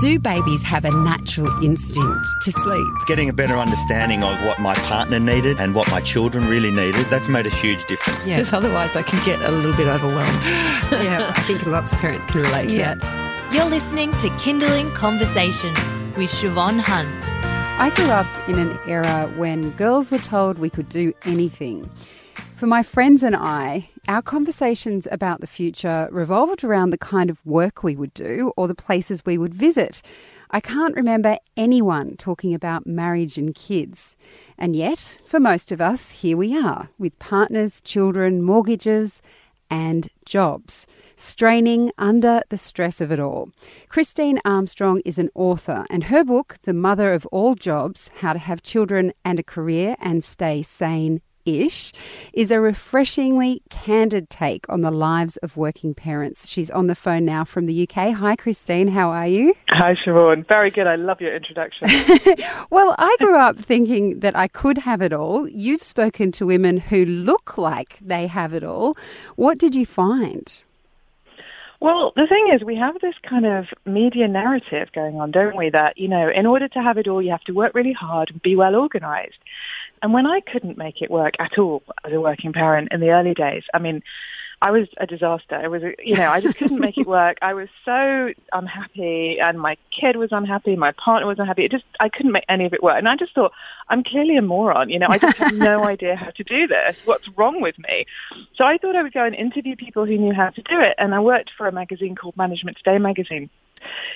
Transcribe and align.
Do 0.00 0.18
babies 0.20 0.62
have 0.62 0.84
a 0.84 0.92
natural 0.92 1.48
instinct 1.64 2.28
to 2.42 2.52
sleep? 2.52 2.86
Getting 3.08 3.28
a 3.28 3.32
better 3.32 3.56
understanding 3.56 4.22
of 4.22 4.40
what 4.44 4.60
my 4.60 4.74
partner 4.74 5.18
needed 5.18 5.58
and 5.58 5.74
what 5.74 5.90
my 5.90 6.00
children 6.00 6.46
really 6.48 6.70
needed, 6.70 7.04
that's 7.06 7.28
made 7.28 7.46
a 7.46 7.50
huge 7.50 7.84
difference. 7.86 8.24
Yeah. 8.24 8.36
Because 8.36 8.52
otherwise 8.52 8.94
I 8.94 9.02
can 9.02 9.24
get 9.26 9.40
a 9.42 9.50
little 9.50 9.72
bit 9.74 9.88
overwhelmed. 9.88 10.42
yeah, 11.02 11.32
I 11.34 11.40
think 11.42 11.66
lots 11.66 11.90
of 11.90 11.98
parents 11.98 12.24
can 12.26 12.42
relate 12.42 12.68
to 12.68 12.76
Yeah. 12.76 12.94
that. 12.94 13.52
You're 13.52 13.64
listening 13.64 14.12
to 14.12 14.28
Kinderling 14.38 14.94
Conversation 14.94 15.72
with 16.16 16.30
Shevonne 16.30 16.78
Hunt. 16.80 17.24
I 17.80 17.90
grew 17.96 18.06
up 18.10 18.26
in 18.48 18.58
an 18.60 18.78
era 18.86 19.32
when 19.36 19.70
girls 19.72 20.12
were 20.12 20.18
told 20.18 20.58
we 20.60 20.70
could 20.70 20.88
do 20.88 21.12
anything. 21.24 21.90
For 22.54 22.66
my 22.66 22.84
friends 22.84 23.24
and 23.24 23.34
I, 23.34 23.88
our 24.08 24.22
conversations 24.22 25.06
about 25.10 25.42
the 25.42 25.46
future 25.46 26.08
revolved 26.10 26.64
around 26.64 26.90
the 26.90 26.98
kind 26.98 27.28
of 27.28 27.44
work 27.44 27.82
we 27.82 27.94
would 27.94 28.14
do 28.14 28.52
or 28.56 28.66
the 28.66 28.74
places 28.74 29.24
we 29.26 29.36
would 29.36 29.52
visit. 29.52 30.00
I 30.50 30.60
can't 30.60 30.96
remember 30.96 31.36
anyone 31.58 32.16
talking 32.16 32.54
about 32.54 32.86
marriage 32.86 33.36
and 33.36 33.54
kids. 33.54 34.16
And 34.56 34.74
yet, 34.74 35.20
for 35.26 35.38
most 35.38 35.70
of 35.70 35.82
us, 35.82 36.10
here 36.10 36.38
we 36.38 36.58
are 36.58 36.88
with 36.98 37.18
partners, 37.18 37.82
children, 37.82 38.42
mortgages, 38.42 39.20
and 39.70 40.08
jobs, 40.24 40.86
straining 41.16 41.92
under 41.98 42.40
the 42.48 42.56
stress 42.56 43.02
of 43.02 43.12
it 43.12 43.20
all. 43.20 43.50
Christine 43.90 44.40
Armstrong 44.42 45.02
is 45.04 45.18
an 45.18 45.28
author, 45.34 45.84
and 45.90 46.04
her 46.04 46.24
book, 46.24 46.56
The 46.62 46.72
Mother 46.72 47.12
of 47.12 47.26
All 47.26 47.54
Jobs 47.54 48.10
How 48.20 48.32
to 48.32 48.38
Have 48.38 48.62
Children 48.62 49.12
and 49.26 49.38
a 49.38 49.42
Career 49.42 49.96
and 50.00 50.24
Stay 50.24 50.62
Sane. 50.62 51.20
Ish 51.48 51.92
is 52.34 52.50
a 52.50 52.60
refreshingly 52.60 53.62
candid 53.70 54.28
take 54.28 54.68
on 54.68 54.82
the 54.82 54.90
lives 54.90 55.38
of 55.38 55.56
working 55.56 55.94
parents. 55.94 56.46
She's 56.46 56.70
on 56.70 56.88
the 56.88 56.94
phone 56.94 57.24
now 57.24 57.44
from 57.44 57.64
the 57.64 57.88
UK. 57.88 58.12
Hi, 58.12 58.36
Christine. 58.36 58.88
How 58.88 59.08
are 59.10 59.26
you? 59.26 59.54
Hi, 59.70 59.94
Shevonne. 59.94 60.46
Very 60.46 60.70
good. 60.70 60.86
I 60.86 60.96
love 60.96 61.20
your 61.20 61.34
introduction. 61.34 61.88
Well, 62.70 62.94
I 62.98 63.16
grew 63.18 63.38
up 63.38 63.56
thinking 63.56 64.20
that 64.20 64.36
I 64.36 64.46
could 64.46 64.78
have 64.78 65.00
it 65.00 65.12
all. 65.12 65.48
You've 65.48 65.82
spoken 65.82 66.32
to 66.32 66.46
women 66.46 66.76
who 66.76 67.04
look 67.04 67.56
like 67.56 67.98
they 68.00 68.26
have 68.26 68.52
it 68.52 68.62
all. 68.62 68.94
What 69.36 69.58
did 69.58 69.74
you 69.74 69.86
find? 69.86 70.60
well, 71.80 72.12
the 72.16 72.26
thing 72.26 72.50
is, 72.52 72.64
we 72.64 72.74
have 72.76 72.96
this 73.00 73.14
kind 73.22 73.46
of 73.46 73.66
media 73.84 74.26
narrative 74.26 74.88
going 74.92 75.20
on, 75.20 75.30
don't 75.30 75.56
we? 75.56 75.70
That, 75.70 75.96
you 75.96 76.08
know, 76.08 76.28
in 76.28 76.44
order 76.44 76.66
to 76.66 76.82
have 76.82 76.98
it 76.98 77.06
all, 77.06 77.22
you 77.22 77.30
have 77.30 77.44
to 77.44 77.52
work 77.52 77.72
really 77.74 77.92
hard 77.92 78.30
and 78.30 78.42
be 78.42 78.56
well 78.56 78.74
organized. 78.74 79.38
And 80.02 80.12
when 80.12 80.26
I 80.26 80.40
couldn't 80.40 80.78
make 80.78 81.02
it 81.02 81.10
work 81.10 81.34
at 81.38 81.58
all 81.58 81.82
as 82.04 82.12
a 82.12 82.20
working 82.20 82.52
parent 82.52 82.92
in 82.92 83.00
the 83.00 83.10
early 83.10 83.34
days, 83.34 83.64
I 83.74 83.78
mean, 83.78 84.02
I 84.60 84.72
was 84.72 84.88
a 84.96 85.06
disaster. 85.06 85.60
It 85.62 85.70
was, 85.70 85.82
you 86.02 86.16
know, 86.16 86.30
I 86.30 86.40
just 86.40 86.56
couldn't 86.56 86.80
make 86.80 86.98
it 86.98 87.06
work. 87.18 87.38
I 87.42 87.54
was 87.54 87.68
so 87.84 88.32
unhappy, 88.52 89.38
and 89.38 89.60
my 89.60 89.76
kid 89.92 90.16
was 90.16 90.32
unhappy. 90.32 90.74
My 90.74 90.90
partner 90.92 91.28
was 91.28 91.38
unhappy. 91.38 91.64
It 91.64 91.70
just, 91.70 91.84
I 92.00 92.08
couldn't 92.08 92.32
make 92.32 92.44
any 92.48 92.64
of 92.64 92.74
it 92.74 92.82
work. 92.82 92.98
And 92.98 93.08
I 93.08 93.14
just 93.14 93.34
thought, 93.34 93.52
I'm 93.88 94.02
clearly 94.02 94.36
a 94.36 94.42
moron. 94.42 94.90
You 94.90 94.98
know, 94.98 95.06
I 95.08 95.18
just 95.18 95.36
have 95.36 95.54
no 95.54 95.84
idea 95.88 96.16
how 96.16 96.30
to 96.30 96.42
do 96.42 96.66
this. 96.66 96.98
What's 97.04 97.28
wrong 97.36 97.60
with 97.60 97.78
me? 97.78 98.06
So 98.56 98.64
I 98.64 98.78
thought 98.78 98.96
I 98.96 99.02
would 99.02 99.12
go 99.12 99.24
and 99.24 99.34
interview 99.34 99.76
people 99.76 100.06
who 100.06 100.18
knew 100.18 100.34
how 100.34 100.50
to 100.50 100.62
do 100.62 100.80
it. 100.80 100.96
And 100.98 101.14
I 101.14 101.20
worked 101.20 101.52
for 101.56 101.68
a 101.68 101.72
magazine 101.72 102.16
called 102.16 102.36
Management 102.36 102.78
Today 102.78 102.98
magazine. 102.98 103.50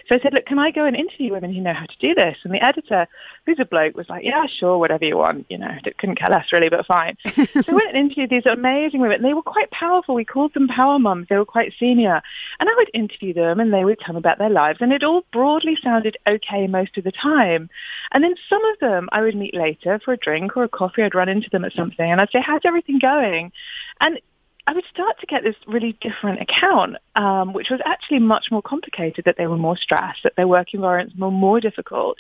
So 0.09 0.15
I 0.17 0.21
said, 0.21 0.35
look, 0.35 0.47
can 0.47 0.59
I 0.59 0.71
go 0.71 0.85
and 0.85 0.97
interview 0.97 1.33
women 1.33 1.53
who 1.53 1.61
know 1.61 1.75
how 1.75 1.87
to 1.87 1.99
do 1.99 2.15
this? 2.15 2.37
And 2.45 2.53
the 2.53 2.65
editor, 2.65 3.07
who's 3.47 3.59
a 3.61 3.65
bloke, 3.65 3.97
was 3.97 4.09
like, 4.09 4.25
yeah, 4.25 4.47
sure, 4.47 4.79
whatever 4.79 5.05
you 5.05 5.17
want. 5.17 5.47
You 5.49 5.59
know, 5.59 5.71
It 5.85 5.99
couldn't 5.99 6.17
care 6.17 6.31
less 6.31 6.53
really, 6.53 6.69
but 6.69 6.87
fine. 6.87 7.17
so 7.25 7.63
I 7.69 7.73
went 7.73 7.89
and 7.89 7.97
interviewed 7.97 8.31
these 8.31 8.47
amazing 8.47 9.01
women. 9.01 9.23
They 9.23 9.35
were 9.35 9.43
quite 9.43 9.71
powerful. 9.71 10.15
We 10.15 10.25
called 10.25 10.55
them 10.55 10.69
power 10.69 10.99
mums. 10.99 11.29
They 11.29 11.37
were 11.37 11.45
quite 11.45 11.73
senior. 11.79 12.21
And 12.61 12.69
I 12.69 12.75
would 12.77 12.91
interview 12.95 13.35
them 13.35 13.61
and 13.61 13.73
they 13.73 13.85
would 13.85 13.99
tell 14.01 14.15
me 14.15 14.19
about 14.19 14.39
their 14.39 14.51
lives. 14.51 14.79
And 14.81 14.93
it 14.93 15.05
all 15.05 15.25
broadly 15.33 15.77
sounded 15.83 16.17
okay 16.27 16.67
most 16.67 16.97
of 16.99 17.05
the 17.05 17.13
time. 17.13 17.71
And 18.13 18.23
then 18.23 18.35
some 18.49 18.65
of 18.65 18.79
them 18.81 19.09
I 19.13 19.23
would 19.23 19.35
meet 19.35 19.55
later 19.55 20.01
for 20.05 20.13
a 20.13 20.17
drink 20.17 20.57
or 20.57 20.65
a 20.65 20.69
coffee. 20.69 21.03
I'd 21.03 21.15
run 21.15 21.29
into 21.29 21.51
them 21.51 21.65
at 21.65 21.75
something 21.75 22.11
and 22.11 22.21
I'd 22.21 22.31
say, 22.31 22.41
how's 22.41 22.63
everything 22.65 22.99
going? 22.99 23.53
And 24.01 24.21
I 24.65 24.75
would 24.75 24.85
start 24.93 25.19
to 25.19 25.27
get 25.27 25.43
this 25.43 25.57
really 25.67 25.99
different 26.01 26.41
account, 26.41 26.97
um, 27.17 27.53
which 27.53 27.69
was 27.69 27.81
actually 27.85 28.21
much 28.21 28.47
more 28.53 28.63
complicated, 28.63 29.25
that 29.25 29.35
they 29.37 29.49
were 29.49 29.57
more 29.57 29.77
stressed, 29.77 30.23
that 30.23 30.35
their 30.37 30.47
work 30.47 30.73
environments 30.73 31.19
were 31.19 31.33
more 31.33 31.61
difficult, 31.61 32.17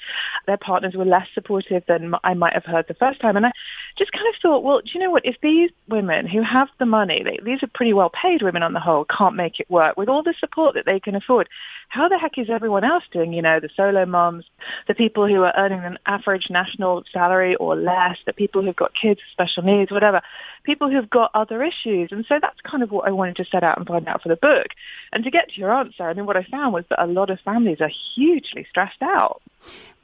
their 0.46 0.56
partners 0.56 0.94
were 0.96 1.04
less 1.04 1.28
supportive 1.34 1.84
than 1.86 2.14
I 2.24 2.34
might 2.34 2.54
have 2.54 2.64
heard 2.64 2.86
the 2.88 2.94
first 2.94 3.20
time. 3.20 3.36
And 3.36 3.46
I 3.46 3.52
just 3.96 4.10
kind 4.10 4.26
of 4.26 4.34
thought, 4.42 4.64
well, 4.64 4.80
do 4.80 4.90
you 4.92 4.98
know 4.98 5.10
what? 5.10 5.24
If 5.24 5.36
these 5.40 5.70
women 5.88 6.26
who 6.26 6.42
have 6.42 6.66
the 6.80 6.86
money, 6.86 7.22
they, 7.22 7.38
these 7.44 7.62
are 7.62 7.70
pretty 7.72 7.92
well 7.92 8.10
paid 8.10 8.42
women 8.42 8.64
on 8.64 8.72
the 8.72 8.80
whole, 8.80 9.04
can't 9.04 9.36
make 9.36 9.60
it 9.60 9.70
work 9.70 9.96
with 9.96 10.08
all 10.08 10.24
the 10.24 10.34
support 10.40 10.74
that 10.74 10.84
they 10.84 10.98
can 10.98 11.14
afford, 11.14 11.48
how 11.90 12.08
the 12.08 12.18
heck 12.18 12.38
is 12.38 12.50
everyone 12.50 12.82
else 12.82 13.04
doing? 13.12 13.32
You 13.32 13.42
know, 13.42 13.60
the 13.60 13.70
solo 13.76 14.04
moms, 14.04 14.44
the 14.88 14.94
people 14.94 15.28
who 15.28 15.42
are 15.42 15.54
earning 15.56 15.84
an 15.84 15.98
average 16.06 16.48
national 16.50 17.04
salary 17.12 17.54
or 17.54 17.76
less, 17.76 18.18
the 18.26 18.32
people 18.32 18.62
who've 18.62 18.74
got 18.74 18.90
kids 19.00 19.20
with 19.20 19.30
special 19.30 19.62
needs, 19.62 19.92
whatever, 19.92 20.22
people 20.64 20.90
who've 20.90 21.10
got 21.10 21.30
other 21.34 21.62
issues. 21.62 22.10
And 22.12 22.24
so 22.28 22.38
that's 22.40 22.60
kind 22.62 22.82
of 22.82 22.90
what 22.90 23.06
I 23.06 23.10
wanted 23.10 23.36
to 23.36 23.44
set 23.44 23.64
out 23.64 23.78
and 23.78 23.86
find 23.86 24.06
out 24.08 24.22
for 24.22 24.28
the 24.28 24.36
book. 24.36 24.68
And 25.12 25.24
to 25.24 25.30
get 25.30 25.50
to 25.50 25.60
your 25.60 25.72
answer, 25.72 26.04
I 26.04 26.14
mean, 26.14 26.26
what 26.26 26.36
I 26.36 26.44
found 26.44 26.72
was 26.72 26.84
that 26.90 27.02
a 27.02 27.06
lot 27.06 27.30
of 27.30 27.40
families 27.40 27.80
are 27.80 27.90
hugely 28.14 28.66
stressed 28.68 29.02
out. 29.02 29.42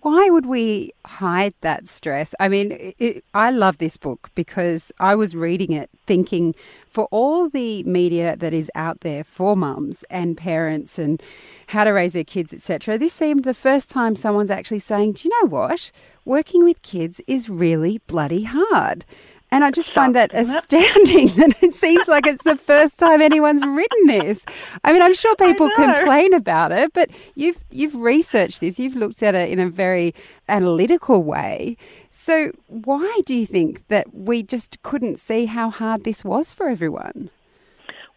Why 0.01 0.31
would 0.31 0.47
we 0.47 0.93
hide 1.05 1.55
that 1.63 1.89
stress? 1.89 2.33
I 2.39 2.49
mean, 2.49 2.95
it, 3.01 3.25
I 3.35 3.51
love 3.51 3.79
this 3.79 3.97
book 3.97 4.31
because 4.37 4.93
I 5.01 5.17
was 5.17 5.35
reading 5.35 5.73
it 5.73 5.91
thinking 6.07 6.55
for 6.89 7.09
all 7.11 7.49
the 7.49 7.83
media 7.83 8.37
that 8.37 8.55
is 8.55 8.71
out 8.77 9.01
there 9.01 9.25
for 9.25 9.57
mums 9.57 10.05
and 10.09 10.37
parents 10.37 11.01
and 11.01 11.21
how 11.67 11.83
to 11.83 11.91
raise 11.91 12.13
their 12.13 12.23
kids, 12.23 12.53
etc. 12.53 12.97
This 12.97 13.13
seemed 13.13 13.43
the 13.43 13.55
first 13.55 13.91
time 13.91 14.15
someone's 14.15 14.53
actually 14.53 14.79
saying, 14.79 15.15
"Do 15.15 15.29
you 15.29 15.43
know 15.43 15.49
what? 15.49 15.91
Working 16.25 16.63
with 16.63 16.81
kids 16.83 17.21
is 17.27 17.49
really 17.49 18.01
bloody 18.07 18.45
hard." 18.45 19.05
And 19.51 19.65
I 19.65 19.71
just 19.71 19.91
find 19.91 20.15
that 20.15 20.31
astounding 20.35 21.29
that 21.37 21.63
it 21.63 21.75
seems 21.75 22.07
like 22.09 22.27
it's 22.27 22.45
the 22.45 22.57
first 22.57 22.99
time 22.99 23.23
anyone's 23.23 23.65
written 23.65 24.07
this. 24.07 24.45
I 24.85 24.93
mean, 24.93 25.03
I'm 25.03 25.15
sure 25.15 25.35
people 25.37 25.71
complain 25.75 26.35
about 26.35 26.73
it, 26.73 26.93
but 26.93 27.11
you've 27.35 27.65
you've 27.71 27.95
researched 27.95 28.61
this, 28.61 28.79
you've 28.79 28.97
looked 28.97 29.23
at 29.23 29.35
it 29.35 29.51
in 29.51 29.59
a 29.59 29.69
very 29.69 30.15
analytical 30.49 31.23
way. 31.23 31.77
So 32.11 32.53
why 32.67 33.21
do 33.27 33.35
you 33.35 33.47
think 33.47 33.87
that 33.89 34.13
we 34.15 34.43
just 34.43 34.83
couldn't 34.83 35.19
see 35.21 35.47
how 35.47 35.71
hard 35.71 36.05
this 36.05 36.25
was 36.25 36.53
for 36.53 36.69
everyone? 36.69 37.31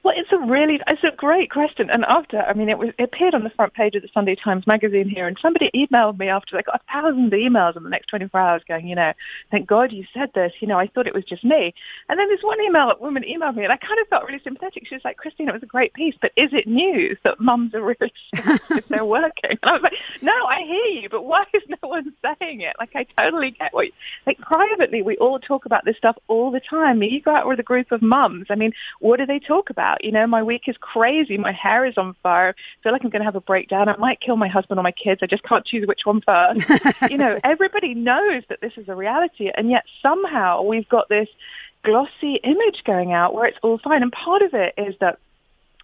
Well, 0.03 0.15
it's 0.17 0.31
a 0.31 0.37
really, 0.39 0.79
it's 0.87 1.03
a 1.03 1.11
great 1.15 1.51
question. 1.51 1.91
And 1.91 2.03
after, 2.05 2.41
I 2.41 2.53
mean, 2.53 2.69
it, 2.69 2.79
was, 2.79 2.89
it 2.97 3.03
appeared 3.03 3.35
on 3.35 3.43
the 3.43 3.51
front 3.51 3.73
page 3.75 3.95
of 3.95 4.01
the 4.01 4.09
Sunday 4.11 4.33
Times 4.35 4.65
magazine 4.65 5.07
here, 5.07 5.27
and 5.27 5.37
somebody 5.39 5.69
emailed 5.75 6.17
me 6.17 6.27
after, 6.27 6.55
they 6.55 6.63
got 6.63 6.81
a 6.81 6.91
thousand 6.91 7.31
emails 7.31 7.77
in 7.77 7.83
the 7.83 7.89
next 7.89 8.07
24 8.07 8.39
hours 8.39 8.61
going, 8.67 8.87
you 8.87 8.95
know, 8.95 9.13
thank 9.51 9.67
God 9.67 9.91
you 9.91 10.05
said 10.11 10.31
this, 10.33 10.53
you 10.59 10.67
know, 10.67 10.79
I 10.79 10.87
thought 10.87 11.05
it 11.05 11.13
was 11.13 11.25
just 11.25 11.43
me. 11.43 11.75
And 12.09 12.19
then 12.19 12.29
this 12.29 12.41
one 12.41 12.59
email, 12.61 12.91
woman 12.99 13.23
emailed 13.23 13.55
me, 13.55 13.63
and 13.63 13.71
I 13.71 13.77
kind 13.77 13.99
of 13.99 14.07
felt 14.07 14.25
really 14.25 14.41
sympathetic. 14.43 14.87
She 14.87 14.95
was 14.95 15.05
like, 15.05 15.17
Christine, 15.17 15.49
it 15.49 15.53
was 15.53 15.63
a 15.63 15.67
great 15.67 15.93
piece, 15.93 16.15
but 16.19 16.31
is 16.35 16.49
it 16.51 16.65
news 16.65 17.19
that 17.23 17.39
mums 17.39 17.75
are 17.75 17.83
really 17.83 18.11
if 18.33 18.87
they're 18.87 19.05
working? 19.05 19.51
And 19.51 19.59
I 19.63 19.73
was 19.73 19.83
like, 19.83 19.93
no, 20.23 20.33
I 20.47 20.61
hear 20.61 21.01
you, 21.01 21.09
but 21.09 21.25
why 21.25 21.45
is 21.53 21.61
no 21.69 21.87
one 21.87 22.11
saying 22.23 22.61
it? 22.61 22.75
Like, 22.79 22.95
I 22.95 23.05
totally 23.17 23.51
get 23.51 23.71
what, 23.71 23.85
you, 23.85 23.91
like, 24.25 24.39
privately, 24.39 25.03
we 25.03 25.17
all 25.17 25.39
talk 25.39 25.65
about 25.65 25.85
this 25.85 25.97
stuff 25.97 26.17
all 26.27 26.49
the 26.49 26.59
time. 26.59 27.03
You 27.03 27.21
go 27.21 27.35
out 27.35 27.47
with 27.47 27.59
a 27.59 27.63
group 27.63 27.91
of 27.91 28.01
mums, 28.01 28.47
I 28.49 28.55
mean, 28.55 28.73
what 28.99 29.17
do 29.17 29.27
they 29.27 29.39
talk 29.39 29.69
about? 29.69 29.90
You 30.01 30.11
know, 30.11 30.27
my 30.27 30.43
week 30.43 30.63
is 30.67 30.75
crazy. 30.79 31.37
My 31.37 31.51
hair 31.51 31.85
is 31.85 31.97
on 31.97 32.15
fire. 32.23 32.55
I 32.57 32.83
feel 32.83 32.91
like 32.91 33.03
I'm 33.03 33.09
going 33.09 33.21
to 33.21 33.25
have 33.25 33.35
a 33.35 33.41
breakdown. 33.41 33.89
I 33.89 33.97
might 33.97 34.21
kill 34.21 34.37
my 34.37 34.47
husband 34.47 34.79
or 34.79 34.83
my 34.83 34.91
kids. 34.91 35.21
I 35.23 35.27
just 35.27 35.43
can't 35.43 35.65
choose 35.65 35.87
which 35.87 36.01
one 36.03 36.21
first. 36.21 36.63
you 37.09 37.17
know, 37.17 37.39
everybody 37.43 37.93
knows 37.93 38.43
that 38.49 38.61
this 38.61 38.73
is 38.77 38.87
a 38.87 38.95
reality, 38.95 39.51
and 39.55 39.69
yet 39.69 39.83
somehow 40.01 40.61
we've 40.63 40.89
got 40.89 41.09
this 41.09 41.27
glossy 41.83 42.35
image 42.43 42.83
going 42.85 43.11
out 43.11 43.33
where 43.33 43.45
it's 43.45 43.57
all 43.63 43.79
fine. 43.79 44.01
And 44.01 44.11
part 44.11 44.41
of 44.41 44.53
it 44.53 44.73
is 44.77 44.95
that 44.99 45.19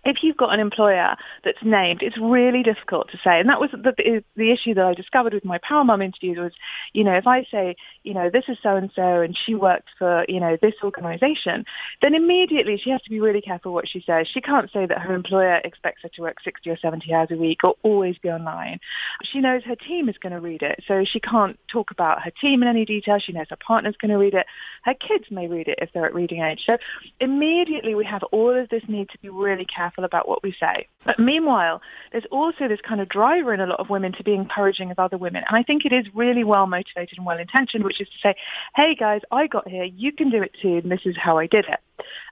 if 0.08 0.24
you've 0.24 0.38
got 0.38 0.54
an 0.54 0.60
employer 0.60 1.16
that's 1.44 1.58
named, 1.64 2.02
it's 2.02 2.18
really 2.18 2.64
difficult 2.64 3.12
to 3.12 3.18
say. 3.18 3.40
And 3.40 3.50
that 3.50 3.60
was 3.60 3.70
the, 3.72 4.24
the 4.36 4.52
issue 4.52 4.74
that 4.74 4.86
I 4.86 4.94
discovered 4.94 5.34
with 5.34 5.44
my 5.44 5.60
Power 5.62 5.84
Mum 5.84 6.02
interviews 6.02 6.38
was, 6.38 6.54
you 6.94 7.04
know, 7.04 7.14
if 7.14 7.28
I 7.28 7.46
say, 7.52 7.76
you 8.04 8.14
know, 8.14 8.30
this 8.32 8.46
is 8.48 8.58
so-and-so 8.64 9.22
and 9.22 9.38
she 9.46 9.54
works 9.54 9.92
for, 10.00 10.26
you 10.30 10.40
know, 10.40 10.58
this 10.62 10.76
organization, 10.82 11.66
then 12.02 12.16
immediately 12.16 12.80
she 12.82 12.90
has 12.90 13.02
to 13.02 13.10
be 13.10 13.20
really 13.20 13.42
careful 13.42 13.74
what 13.74 13.88
she 13.88 14.02
says. 14.06 14.28
She 14.34 14.40
can't 14.40 14.72
say 14.72 14.86
that 14.86 15.00
her 15.00 15.14
employer 15.14 15.58
expects 15.66 16.04
her 16.04 16.10
to 16.16 16.22
work 16.22 16.38
60 16.42 16.70
or 16.70 16.78
70 16.78 17.14
hours 17.14 17.28
a 17.32 17.36
week 17.36 17.66
or 17.66 17.76
always 17.84 18.18
be 18.20 18.30
online. 18.30 18.80
She 19.24 19.42
knows 19.42 19.64
her 19.66 19.76
team 19.76 20.08
is 20.08 20.18
going 20.18 20.34
to 20.34 20.40
read 20.40 20.62
it. 20.62 20.84
So 20.88 21.04
she 21.04 21.20
can't 21.20 21.60
talk 21.68 21.92
about 21.92 22.22
her 22.24 22.32
team 22.40 22.62
in 22.62 22.70
any 22.70 22.86
detail. 22.86 23.20
She 23.20 23.34
knows 23.34 23.48
her 23.50 23.58
partner's 23.58 23.98
going 23.98 24.12
to 24.12 24.18
read 24.18 24.36
it. 24.36 24.46
Her 24.84 24.94
kids 24.94 25.26
may 25.30 25.48
read 25.48 25.68
it 25.68 25.80
if 25.82 25.90
they're 25.94 26.06
at 26.06 26.16
reading 26.16 26.42
age. 26.42 26.64
So 26.66 26.78
immediately 27.20 27.94
we 27.94 28.06
have 28.06 28.24
all 28.32 28.58
of 28.58 28.70
this 28.70 28.84
need 28.88 29.10
to 29.10 29.18
be 29.20 29.30
really 29.30 29.66
careful 29.66 29.97
about 30.04 30.28
what 30.28 30.44
we 30.44 30.52
say. 30.60 30.88
But 31.08 31.20
meanwhile, 31.20 31.82
there's 32.12 32.26
also 32.32 32.68
this 32.68 32.82
kind 32.82 33.00
of 33.00 33.08
driver 33.08 33.54
in 33.54 33.62
a 33.62 33.66
lot 33.66 33.80
of 33.80 33.90
women 33.90 34.12
to 34.18 34.24
be 34.26 34.34
encouraging 34.34 34.92
of 34.92 35.00
other 35.00 35.18
women. 35.18 35.46
And 35.48 35.58
I 35.58 35.64
think 35.64 35.86
it 35.86 35.94
is 35.94 36.06
really 36.14 36.44
well 36.44 36.68
motivated 36.68 37.18
and 37.18 37.26
well 37.26 37.40
intentioned, 37.40 37.86
which 37.86 38.02
is 38.02 38.10
to 38.10 38.18
say, 38.22 38.36
hey 38.76 38.94
guys, 38.94 39.22
I 39.32 39.48
got 39.48 39.70
here, 39.70 39.86
you 39.86 40.12
can 40.12 40.30
do 40.30 40.44
it 40.44 40.52
too, 40.62 40.82
and 40.84 40.92
this 40.92 41.06
is 41.06 41.16
how 41.16 41.38
I 41.38 41.48
did 41.48 41.66
it. 41.66 41.80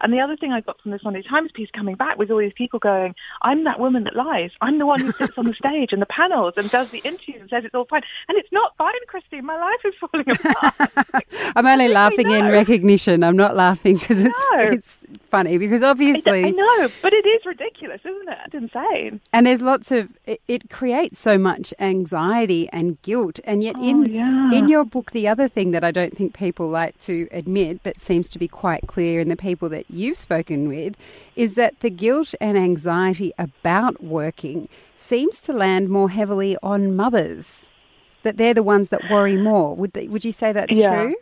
And 0.02 0.14
the 0.14 0.20
other 0.20 0.36
thing 0.36 0.52
I 0.52 0.62
got 0.62 0.80
from 0.82 0.92
the 0.92 1.00
Sunday 1.00 1.22
Times 1.22 1.52
piece 1.54 1.70
coming 1.72 1.96
back 1.96 2.18
was 2.18 2.30
all 2.30 2.38
these 2.38 2.54
people 2.54 2.80
going, 2.80 3.16
I'm 3.42 3.64
that 3.64 3.80
woman 3.80 4.04
that 4.04 4.16
lies. 4.16 4.52
I'm 4.62 4.78
the 4.78 4.86
one 4.86 5.00
who 5.00 5.12
sits 5.12 5.38
on 5.38 5.46
the 5.46 5.54
stage 5.54 5.94
and 5.94 6.02
the 6.02 6.06
panels 6.08 6.54
and 6.58 6.70
does 6.70 6.92
the 6.92 7.00
interviews 7.00 7.42
and 7.42 7.50
says 7.50 7.66
it's 7.66 7.74
all 7.74 7.86
fine. 7.86 8.04
And 8.28 8.38
it's 8.38 8.52
not 8.52 8.76
fine, 8.78 8.94
Christine. 9.08 9.46
My 9.46 9.58
life 9.58 9.80
is 9.86 9.94
falling 10.00 10.30
apart. 10.30 11.24
I'm 11.56 11.66
only 11.66 11.88
laughing 11.88 12.30
in 12.30 12.50
recognition. 12.50 13.24
I'm 13.24 13.38
not 13.38 13.56
laughing 13.56 13.96
because 13.96 14.24
it's, 14.24 14.44
no. 14.52 14.60
it's 14.60 15.06
funny 15.32 15.58
because 15.58 15.82
obviously. 15.82 16.46
I, 16.46 16.50
know, 16.50 16.90
but 17.02 17.14
it 17.14 17.26
is 17.26 17.46
ridiculous, 17.46 18.02
isn't 18.02 18.30
it? 18.30 18.54
Insane. 18.74 19.20
And 19.34 19.46
there's 19.46 19.62
lots 19.62 19.92
of, 19.92 20.10
it, 20.26 20.42
it 20.48 20.70
creates 20.70 21.20
so 21.20 21.38
much 21.38 21.74
anxiety 21.80 22.70
and 22.72 23.02
guilt. 23.02 23.40
And 23.44 23.64
yet, 23.64 23.76
oh, 23.78 23.84
in, 23.84 24.06
yeah. 24.06 24.52
in 24.52 24.70
your 24.70 24.86
book, 24.86 25.12
the 25.12 25.28
other 25.28 25.48
thing 25.48 25.72
that 25.72 25.84
I 25.84 25.92
don't 25.92 26.16
think 26.16 26.34
people 26.34 26.70
like 26.70 27.00
to 27.02 27.28
admit, 27.32 27.82
but 27.84 28.00
seems 28.00 28.30
to 28.30 28.40
be 28.40 28.48
quite 28.48 28.88
clear 28.88 29.20
in 29.20 29.28
the 29.30 29.36
people 29.36 29.56
people 29.56 29.70
that 29.70 29.86
you've 29.90 30.18
spoken 30.18 30.68
with 30.68 30.96
is 31.36 31.56
that 31.56 31.80
the 31.80 31.90
guilt 31.90 32.36
and 32.42 32.58
anxiety 32.58 33.32
about 33.38 34.04
working 34.04 34.68
seems 34.98 35.40
to 35.42 35.54
land 35.54 35.90
more 35.90 36.10
heavily 36.10 36.58
on 36.62 36.96
mothers. 36.96 37.70
That 38.24 38.38
they're 38.38 38.54
the 38.54 38.64
ones 38.64 38.90
that 38.90 39.10
worry 39.10 39.38
more. 39.38 39.76
Would 39.76 39.94
they, 39.94 40.08
would 40.08 40.26
you 40.26 40.32
say 40.32 40.52
that's 40.52 40.76
yeah. 40.76 41.04
true? 41.04 41.16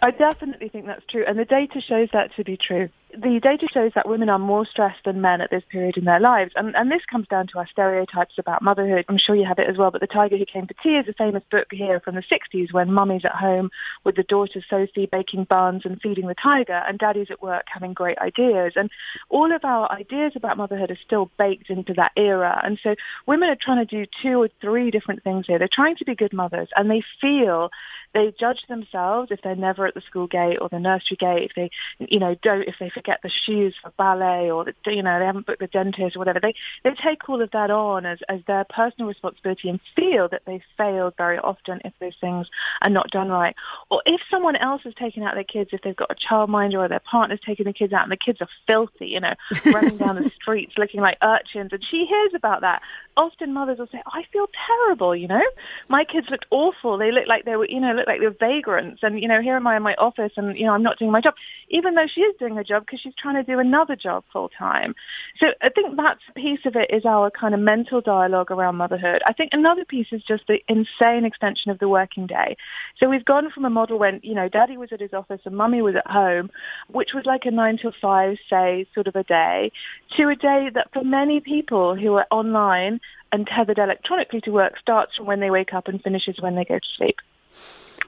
I 0.00 0.12
definitely 0.12 0.68
think 0.68 0.86
that's 0.86 1.04
true, 1.06 1.24
and 1.26 1.38
the 1.38 1.44
data 1.44 1.80
shows 1.80 2.08
that 2.12 2.34
to 2.36 2.44
be 2.44 2.56
true 2.56 2.88
the 3.16 3.40
data 3.40 3.66
shows 3.72 3.92
that 3.94 4.08
women 4.08 4.28
are 4.28 4.38
more 4.38 4.66
stressed 4.66 5.04
than 5.04 5.20
men 5.20 5.40
at 5.40 5.50
this 5.50 5.62
period 5.70 5.96
in 5.96 6.04
their 6.04 6.20
lives. 6.20 6.52
And, 6.56 6.74
and 6.74 6.90
this 6.90 7.04
comes 7.10 7.28
down 7.28 7.46
to 7.48 7.58
our 7.58 7.66
stereotypes 7.68 8.34
about 8.38 8.62
motherhood. 8.62 9.04
I'm 9.08 9.18
sure 9.18 9.36
you 9.36 9.44
have 9.44 9.58
it 9.58 9.68
as 9.68 9.76
well, 9.76 9.90
but 9.90 10.00
The 10.00 10.06
Tiger 10.06 10.36
Who 10.36 10.44
Came 10.44 10.66
for 10.66 10.74
Tea 10.82 10.96
is 10.96 11.08
a 11.08 11.12
famous 11.12 11.42
book 11.50 11.68
here 11.70 12.00
from 12.00 12.14
the 12.14 12.22
60s 12.22 12.72
when 12.72 12.92
mummy's 12.92 13.24
at 13.24 13.34
home 13.34 13.70
with 14.04 14.16
the 14.16 14.22
daughter 14.24 14.62
Sophie 14.68 15.08
baking 15.10 15.44
buns 15.44 15.82
and 15.84 16.00
feeding 16.00 16.26
the 16.26 16.34
tiger 16.34 16.82
and 16.86 16.98
daddy's 16.98 17.30
at 17.30 17.42
work 17.42 17.64
having 17.66 17.92
great 17.92 18.18
ideas. 18.18 18.72
And 18.76 18.90
all 19.28 19.54
of 19.54 19.64
our 19.64 19.90
ideas 19.92 20.32
about 20.34 20.56
motherhood 20.56 20.90
are 20.90 20.98
still 21.04 21.30
baked 21.38 21.70
into 21.70 21.94
that 21.94 22.12
era. 22.16 22.60
And 22.64 22.78
so 22.82 22.94
women 23.26 23.48
are 23.48 23.58
trying 23.60 23.86
to 23.86 24.04
do 24.04 24.10
two 24.22 24.42
or 24.42 24.48
three 24.60 24.90
different 24.90 25.22
things 25.22 25.46
here. 25.46 25.58
They're 25.58 25.68
trying 25.70 25.96
to 25.96 26.04
be 26.04 26.14
good 26.14 26.32
mothers 26.32 26.68
and 26.76 26.90
they 26.90 27.02
feel 27.20 27.70
they 28.14 28.32
judge 28.38 28.62
themselves 28.68 29.30
if 29.30 29.42
they're 29.42 29.56
never 29.56 29.86
at 29.86 29.94
the 29.94 30.00
school 30.02 30.28
gate 30.28 30.58
or 30.60 30.68
the 30.68 30.78
nursery 30.78 31.16
gate, 31.18 31.50
if 31.50 31.52
they, 31.56 31.70
you 31.98 32.20
know, 32.20 32.36
don't, 32.42 32.62
if 32.62 32.76
they 32.78 32.90
forget 33.04 33.20
the 33.22 33.30
shoes 33.44 33.74
for 33.82 33.92
ballet 33.98 34.50
or, 34.50 34.64
the, 34.64 34.74
you 34.86 35.02
know, 35.02 35.18
they 35.18 35.26
haven't 35.26 35.46
booked 35.46 35.60
the 35.60 35.66
dentist 35.66 36.16
or 36.16 36.18
whatever. 36.18 36.40
They, 36.40 36.54
they 36.84 36.90
take 36.94 37.28
all 37.28 37.42
of 37.42 37.50
that 37.50 37.70
on 37.70 38.06
as, 38.06 38.18
as 38.28 38.40
their 38.46 38.64
personal 38.64 39.08
responsibility 39.08 39.68
and 39.68 39.80
feel 39.94 40.28
that 40.30 40.42
they 40.46 40.62
failed 40.78 41.14
very 41.18 41.38
often 41.38 41.80
if 41.84 41.92
those 42.00 42.14
things 42.20 42.46
are 42.80 42.90
not 42.90 43.10
done 43.10 43.28
right. 43.28 43.54
Or 43.90 44.02
if 44.06 44.20
someone 44.30 44.56
else 44.56 44.82
is 44.86 44.94
taking 44.98 45.22
out 45.22 45.34
their 45.34 45.44
kids, 45.44 45.70
if 45.72 45.82
they've 45.82 45.94
got 45.94 46.10
a 46.10 46.14
childminder 46.14 46.78
or 46.78 46.88
their 46.88 47.00
partner's 47.00 47.40
taking 47.44 47.66
the 47.66 47.72
kids 47.72 47.92
out 47.92 48.04
and 48.04 48.12
the 48.12 48.16
kids 48.16 48.40
are 48.40 48.48
filthy, 48.66 49.08
you 49.08 49.20
know, 49.20 49.34
running 49.66 49.98
down 49.98 50.16
the 50.16 50.30
streets 50.40 50.72
looking 50.78 51.00
like 51.00 51.18
urchins 51.22 51.70
and 51.72 51.84
she 51.90 52.06
hears 52.06 52.32
about 52.34 52.62
that. 52.62 52.80
Often 53.16 53.52
mothers 53.52 53.78
will 53.78 53.88
say, 53.92 54.02
I 54.06 54.24
feel 54.32 54.46
terrible, 54.66 55.14
you 55.14 55.28
know. 55.28 55.42
My 55.88 56.04
kids 56.04 56.26
looked 56.30 56.46
awful. 56.50 56.98
They 56.98 57.12
looked 57.12 57.28
like 57.28 57.44
they 57.44 57.56
were, 57.56 57.68
you 57.68 57.80
know, 57.80 57.92
looked 57.92 58.08
like 58.08 58.20
they 58.20 58.26
were 58.26 58.36
vagrants. 58.38 59.02
And, 59.02 59.20
you 59.20 59.28
know, 59.28 59.40
here 59.40 59.56
am 59.56 59.66
I 59.66 59.76
in 59.76 59.82
my 59.82 59.94
office 59.94 60.32
and, 60.36 60.56
you 60.56 60.66
know, 60.66 60.72
I'm 60.72 60.82
not 60.82 60.98
doing 60.98 61.12
my 61.12 61.20
job, 61.20 61.34
even 61.68 61.94
though 61.94 62.08
she 62.12 62.22
is 62.22 62.34
doing 62.38 62.56
her 62.56 62.64
job 62.64 62.84
because 62.84 63.00
she's 63.00 63.14
trying 63.16 63.36
to 63.36 63.44
do 63.44 63.58
another 63.58 63.94
job 63.94 64.24
full 64.32 64.48
time. 64.48 64.94
So 65.38 65.48
I 65.62 65.68
think 65.68 65.96
that's 65.96 66.20
a 66.28 66.32
piece 66.32 66.60
of 66.64 66.76
it 66.76 66.90
is 66.92 67.04
our 67.04 67.30
kind 67.30 67.54
of 67.54 67.60
mental 67.60 68.00
dialogue 68.00 68.50
around 68.50 68.76
motherhood. 68.76 69.22
I 69.26 69.32
think 69.32 69.50
another 69.52 69.84
piece 69.84 70.08
is 70.10 70.22
just 70.22 70.46
the 70.48 70.60
insane 70.68 71.24
extension 71.24 71.70
of 71.70 71.78
the 71.78 71.88
working 71.88 72.26
day. 72.26 72.56
So 72.98 73.08
we've 73.08 73.24
gone 73.24 73.50
from 73.50 73.64
a 73.64 73.70
model 73.70 73.98
when, 73.98 74.20
you 74.22 74.34
know, 74.34 74.48
daddy 74.48 74.76
was 74.76 74.92
at 74.92 75.00
his 75.00 75.12
office 75.12 75.40
and 75.44 75.56
mummy 75.56 75.82
was 75.82 75.94
at 75.94 76.10
home, 76.10 76.50
which 76.90 77.14
was 77.14 77.26
like 77.26 77.44
a 77.44 77.50
nine 77.50 77.78
to 77.78 77.92
five, 78.00 78.38
say, 78.50 78.86
sort 78.94 79.06
of 79.06 79.16
a 79.16 79.24
day, 79.24 79.70
to 80.16 80.28
a 80.28 80.36
day 80.36 80.68
that 80.74 80.92
for 80.92 81.04
many 81.04 81.40
people 81.40 81.94
who 81.94 82.14
are 82.14 82.26
online 82.30 83.00
and 83.34 83.48
tethered 83.48 83.80
electronically 83.80 84.40
to 84.40 84.52
work 84.52 84.78
starts 84.78 85.16
from 85.16 85.26
when 85.26 85.40
they 85.40 85.50
wake 85.50 85.74
up 85.74 85.88
and 85.88 86.00
finishes 86.00 86.36
when 86.38 86.54
they 86.54 86.64
go 86.64 86.78
to 86.78 86.88
sleep. 86.96 87.16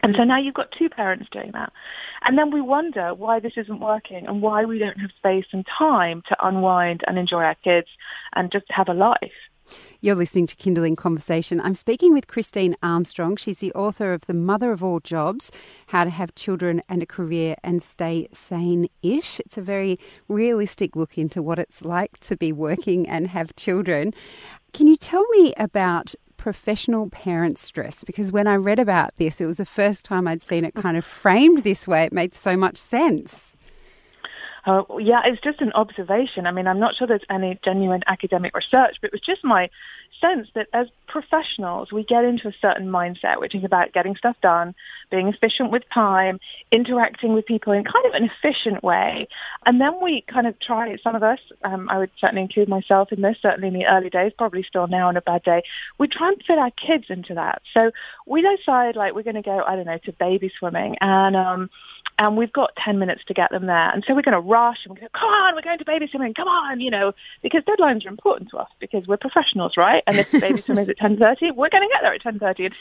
And 0.00 0.14
so 0.14 0.22
now 0.22 0.38
you've 0.38 0.54
got 0.54 0.70
two 0.70 0.88
parents 0.88 1.26
doing 1.32 1.50
that. 1.52 1.72
And 2.22 2.38
then 2.38 2.52
we 2.52 2.60
wonder 2.60 3.12
why 3.12 3.40
this 3.40 3.54
isn't 3.56 3.80
working 3.80 4.28
and 4.28 4.40
why 4.40 4.64
we 4.66 4.78
don't 4.78 5.00
have 5.00 5.10
space 5.18 5.46
and 5.50 5.66
time 5.66 6.22
to 6.28 6.46
unwind 6.46 7.02
and 7.08 7.18
enjoy 7.18 7.42
our 7.42 7.56
kids 7.56 7.88
and 8.36 8.52
just 8.52 8.66
have 8.68 8.88
a 8.88 8.94
life. 8.94 9.32
You're 10.00 10.14
listening 10.14 10.46
to 10.48 10.56
Kinderling 10.56 10.96
Conversation. 10.96 11.60
I'm 11.60 11.74
speaking 11.74 12.12
with 12.12 12.26
Christine 12.26 12.76
Armstrong. 12.82 13.36
She's 13.36 13.58
the 13.58 13.72
author 13.72 14.12
of 14.12 14.26
The 14.26 14.34
Mother 14.34 14.72
of 14.72 14.82
All 14.82 15.00
Jobs 15.00 15.50
How 15.88 16.04
to 16.04 16.10
Have 16.10 16.34
Children 16.34 16.82
and 16.88 17.02
a 17.02 17.06
Career 17.06 17.56
and 17.62 17.82
Stay 17.82 18.28
Sane 18.32 18.88
ish. 19.02 19.40
It's 19.40 19.58
a 19.58 19.62
very 19.62 19.98
realistic 20.28 20.96
look 20.96 21.18
into 21.18 21.42
what 21.42 21.58
it's 21.58 21.84
like 21.84 22.18
to 22.20 22.36
be 22.36 22.52
working 22.52 23.08
and 23.08 23.28
have 23.28 23.56
children. 23.56 24.12
Can 24.72 24.86
you 24.86 24.96
tell 24.96 25.26
me 25.28 25.54
about 25.56 26.14
professional 26.36 27.08
parent 27.10 27.58
stress? 27.58 28.04
Because 28.04 28.30
when 28.30 28.46
I 28.46 28.54
read 28.54 28.78
about 28.78 29.16
this, 29.16 29.40
it 29.40 29.46
was 29.46 29.56
the 29.56 29.64
first 29.64 30.04
time 30.04 30.28
I'd 30.28 30.42
seen 30.42 30.64
it 30.64 30.74
kind 30.74 30.96
of 30.96 31.04
framed 31.04 31.64
this 31.64 31.88
way. 31.88 32.04
It 32.04 32.12
made 32.12 32.34
so 32.34 32.56
much 32.56 32.76
sense. 32.76 33.55
Uh, 34.66 34.82
yeah, 34.98 35.20
it's 35.24 35.40
just 35.42 35.60
an 35.60 35.72
observation. 35.74 36.46
I 36.46 36.50
mean, 36.50 36.66
I'm 36.66 36.80
not 36.80 36.96
sure 36.96 37.06
there's 37.06 37.20
any 37.30 37.58
genuine 37.64 38.02
academic 38.08 38.54
research, 38.54 38.96
but 39.00 39.08
it 39.08 39.12
was 39.12 39.20
just 39.20 39.44
my 39.44 39.70
sense 40.20 40.48
that 40.56 40.66
as 40.72 40.88
professionals, 41.06 41.92
we 41.92 42.04
get 42.04 42.24
into 42.24 42.48
a 42.48 42.52
certain 42.60 42.88
mindset, 42.88 43.40
which 43.40 43.54
is 43.54 43.64
about 43.64 43.92
getting 43.92 44.16
stuff 44.16 44.36
done, 44.42 44.74
being 45.10 45.28
efficient 45.28 45.70
with 45.70 45.82
time, 45.92 46.38
interacting 46.70 47.32
with 47.34 47.46
people 47.46 47.72
in 47.72 47.84
kind 47.84 48.06
of 48.06 48.14
an 48.14 48.30
efficient 48.30 48.82
way. 48.82 49.28
And 49.64 49.80
then 49.80 50.00
we 50.02 50.24
kind 50.28 50.46
of 50.46 50.58
try, 50.58 50.96
some 51.02 51.14
of 51.14 51.22
us, 51.22 51.38
um, 51.64 51.88
I 51.90 51.98
would 51.98 52.10
certainly 52.18 52.42
include 52.42 52.68
myself 52.68 53.12
in 53.12 53.22
this, 53.22 53.36
certainly 53.40 53.68
in 53.68 53.74
the 53.74 53.86
early 53.86 54.10
days, 54.10 54.32
probably 54.36 54.62
still 54.62 54.86
now 54.86 55.08
on 55.08 55.16
a 55.16 55.22
bad 55.22 55.42
day, 55.42 55.62
we 55.98 56.08
try 56.08 56.28
and 56.28 56.42
fit 56.46 56.58
our 56.58 56.70
kids 56.70 57.06
into 57.08 57.34
that. 57.34 57.62
So 57.72 57.90
we 58.26 58.42
decide 58.42 58.96
like 58.96 59.14
we're 59.14 59.22
going 59.22 59.36
to 59.36 59.42
go, 59.42 59.62
I 59.66 59.76
don't 59.76 59.86
know, 59.86 59.98
to 59.98 60.12
baby 60.12 60.50
swimming 60.58 60.96
and, 61.00 61.36
um, 61.36 61.70
and 62.18 62.36
we've 62.36 62.52
got 62.52 62.74
10 62.76 62.98
minutes 62.98 63.22
to 63.26 63.34
get 63.34 63.50
them 63.50 63.66
there. 63.66 63.90
And 63.90 64.02
so 64.06 64.14
we're 64.14 64.22
going 64.22 64.32
to 64.32 64.40
rush 64.40 64.78
and 64.84 64.94
we 64.94 65.00
go, 65.00 65.08
come 65.12 65.28
on, 65.28 65.54
we're 65.54 65.62
going 65.62 65.78
to 65.78 65.84
baby 65.84 66.08
swimming, 66.10 66.32
come 66.32 66.48
on, 66.48 66.80
you 66.80 66.90
know, 66.90 67.12
because 67.42 67.62
deadlines 67.64 68.06
are 68.06 68.08
important 68.08 68.50
to 68.50 68.58
us 68.58 68.70
because 68.80 69.06
we're 69.06 69.18
professionals, 69.18 69.76
right? 69.76 70.02
And 70.06 70.16
if 70.16 70.30
baby 70.32 70.60
swim 70.66 70.78
is 70.78 70.88
at 71.00 71.10
10.30, 71.10 71.54
we're 71.54 71.68
going 71.68 71.82
to 71.82 71.92
get 71.92 72.02
there 72.02 72.14
at 72.14 72.22
10.30. 72.22 72.72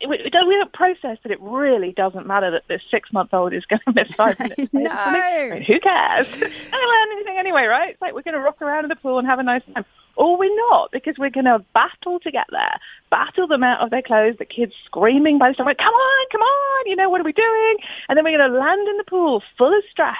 And 0.00 0.10
we, 0.10 0.30
don't, 0.30 0.48
we 0.48 0.54
don't 0.56 0.72
process 0.72 1.18
that 1.22 1.30
it 1.30 1.40
really 1.40 1.92
doesn't 1.92 2.26
matter 2.26 2.50
that 2.50 2.66
this 2.68 2.82
six-month-old 2.90 3.52
is 3.52 3.64
going 3.66 3.80
to 3.86 3.92
miss 3.92 4.14
five 4.14 4.38
minutes. 4.38 4.72
no. 4.72 4.90
I 4.90 5.50
mean, 5.50 5.62
who 5.62 5.78
cares? 5.78 6.30
Don't 6.40 6.42
learn 6.42 7.12
anything 7.12 7.36
anyway, 7.38 7.66
right? 7.66 7.90
It's 7.90 8.02
like 8.02 8.12
we're 8.12 8.22
going 8.22 8.34
to 8.34 8.40
rock 8.40 8.60
around 8.60 8.84
in 8.84 8.88
the 8.88 8.96
pool 8.96 9.18
and 9.18 9.28
have 9.28 9.38
a 9.38 9.44
nice 9.44 9.62
time. 9.72 9.84
Or 10.16 10.36
we're 10.36 10.54
not, 10.70 10.90
because 10.90 11.16
we're 11.18 11.30
going 11.30 11.46
to 11.46 11.64
battle 11.72 12.18
to 12.20 12.30
get 12.30 12.46
there. 12.50 12.78
Battle 13.10 13.46
them 13.46 13.62
out 13.62 13.80
of 13.80 13.90
their 13.90 14.02
clothes, 14.02 14.36
the 14.38 14.44
kids 14.44 14.74
screaming 14.84 15.38
by 15.38 15.50
the 15.50 15.54
time, 15.54 15.74
come 15.74 15.94
on, 15.94 16.26
come 16.30 16.42
on, 16.42 16.86
you 16.86 16.96
know, 16.96 17.08
what 17.08 17.20
are 17.20 17.24
we 17.24 17.32
doing? 17.32 17.76
And 18.08 18.16
then 18.16 18.24
we're 18.24 18.36
going 18.36 18.50
to 18.50 18.58
land 18.58 18.86
in 18.88 18.96
the 18.98 19.04
pool 19.04 19.42
full 19.56 19.72
of 19.72 19.84
stress. 19.90 20.16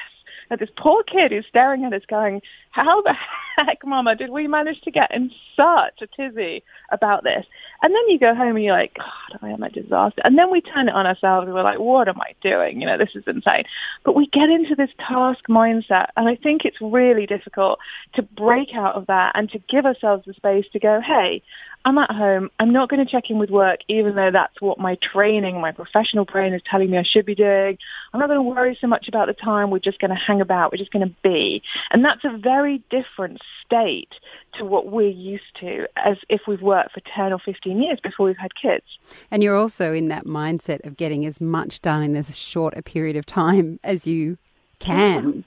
This 0.58 0.70
poor 0.76 1.02
kid 1.02 1.32
is 1.32 1.44
staring 1.48 1.84
at 1.84 1.92
us 1.92 2.02
going, 2.08 2.42
how 2.70 3.02
the 3.02 3.14
heck, 3.56 3.84
mama, 3.84 4.16
did 4.16 4.30
we 4.30 4.46
manage 4.46 4.80
to 4.82 4.90
get 4.90 5.14
in 5.14 5.30
such 5.56 6.00
a 6.00 6.06
tizzy 6.06 6.62
about 6.90 7.22
this? 7.22 7.44
And 7.82 7.94
then 7.94 8.08
you 8.08 8.18
go 8.18 8.34
home 8.34 8.56
and 8.56 8.64
you're 8.64 8.74
like, 8.74 8.94
God, 8.96 9.38
I 9.42 9.50
am 9.50 9.62
a 9.62 9.70
disaster. 9.70 10.22
And 10.24 10.38
then 10.38 10.50
we 10.50 10.60
turn 10.60 10.88
it 10.88 10.94
on 10.94 11.06
ourselves 11.06 11.46
and 11.46 11.54
we're 11.54 11.62
like, 11.62 11.78
what 11.78 12.08
am 12.08 12.20
I 12.20 12.34
doing? 12.40 12.80
You 12.80 12.86
know, 12.86 12.96
this 12.96 13.14
is 13.14 13.24
insane. 13.26 13.64
But 14.04 14.14
we 14.16 14.26
get 14.28 14.48
into 14.48 14.74
this 14.74 14.90
task 14.98 15.46
mindset. 15.48 16.08
And 16.16 16.28
I 16.28 16.36
think 16.36 16.64
it's 16.64 16.80
really 16.80 17.26
difficult 17.26 17.78
to 18.14 18.22
break 18.22 18.74
out 18.74 18.94
of 18.94 19.06
that 19.08 19.32
and 19.34 19.50
to 19.50 19.58
give 19.68 19.84
ourselves 19.84 20.24
the 20.26 20.34
space 20.34 20.66
to 20.72 20.78
go, 20.78 21.00
hey, 21.00 21.42
I'm 21.84 21.98
at 21.98 22.10
home. 22.10 22.50
I'm 22.60 22.72
not 22.72 22.88
going 22.88 23.04
to 23.04 23.10
check 23.10 23.28
in 23.28 23.38
with 23.38 23.50
work, 23.50 23.80
even 23.88 24.14
though 24.14 24.30
that's 24.30 24.60
what 24.60 24.78
my 24.78 24.96
training, 24.96 25.60
my 25.60 25.72
professional 25.72 26.24
brain 26.24 26.54
is 26.54 26.62
telling 26.64 26.90
me 26.90 26.98
I 26.98 27.02
should 27.02 27.26
be 27.26 27.34
doing. 27.34 27.76
I'm 28.12 28.20
not 28.20 28.28
going 28.28 28.38
to 28.38 28.42
worry 28.42 28.78
so 28.80 28.86
much 28.86 29.08
about 29.08 29.26
the 29.26 29.32
time. 29.32 29.70
We're 29.70 29.80
just 29.80 29.98
going 29.98 30.10
to 30.10 30.16
hang 30.16 30.40
about. 30.40 30.70
We're 30.70 30.78
just 30.78 30.92
going 30.92 31.08
to 31.08 31.14
be. 31.22 31.62
And 31.90 32.04
that's 32.04 32.24
a 32.24 32.36
very 32.36 32.82
different 32.90 33.40
state 33.64 34.14
to 34.54 34.64
what 34.64 34.92
we're 34.92 35.08
used 35.08 35.56
to 35.60 35.88
as 35.96 36.18
if 36.28 36.42
we've 36.46 36.62
worked 36.62 36.92
for 36.92 37.00
10 37.00 37.32
or 37.32 37.38
15 37.38 37.82
years 37.82 37.98
before 38.00 38.26
we've 38.26 38.36
had 38.36 38.54
kids. 38.54 38.84
And 39.30 39.42
you're 39.42 39.56
also 39.56 39.92
in 39.92 40.08
that 40.08 40.24
mindset 40.24 40.86
of 40.86 40.96
getting 40.96 41.26
as 41.26 41.40
much 41.40 41.82
done 41.82 42.02
in 42.02 42.14
as 42.14 42.36
short 42.36 42.74
a 42.76 42.82
period 42.82 43.16
of 43.16 43.26
time 43.26 43.80
as 43.82 44.06
you 44.06 44.38
can. 44.78 45.34
Yeah. 45.34 45.42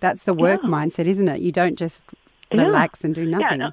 That's 0.00 0.24
the 0.24 0.34
work 0.34 0.60
yeah. 0.62 0.68
mindset, 0.68 1.06
isn't 1.06 1.28
it? 1.28 1.40
You 1.40 1.52
don't 1.52 1.76
just 1.76 2.04
relax 2.52 3.00
yeah. 3.02 3.06
and 3.06 3.14
do 3.14 3.24
nothing. 3.24 3.58
No 3.58 3.72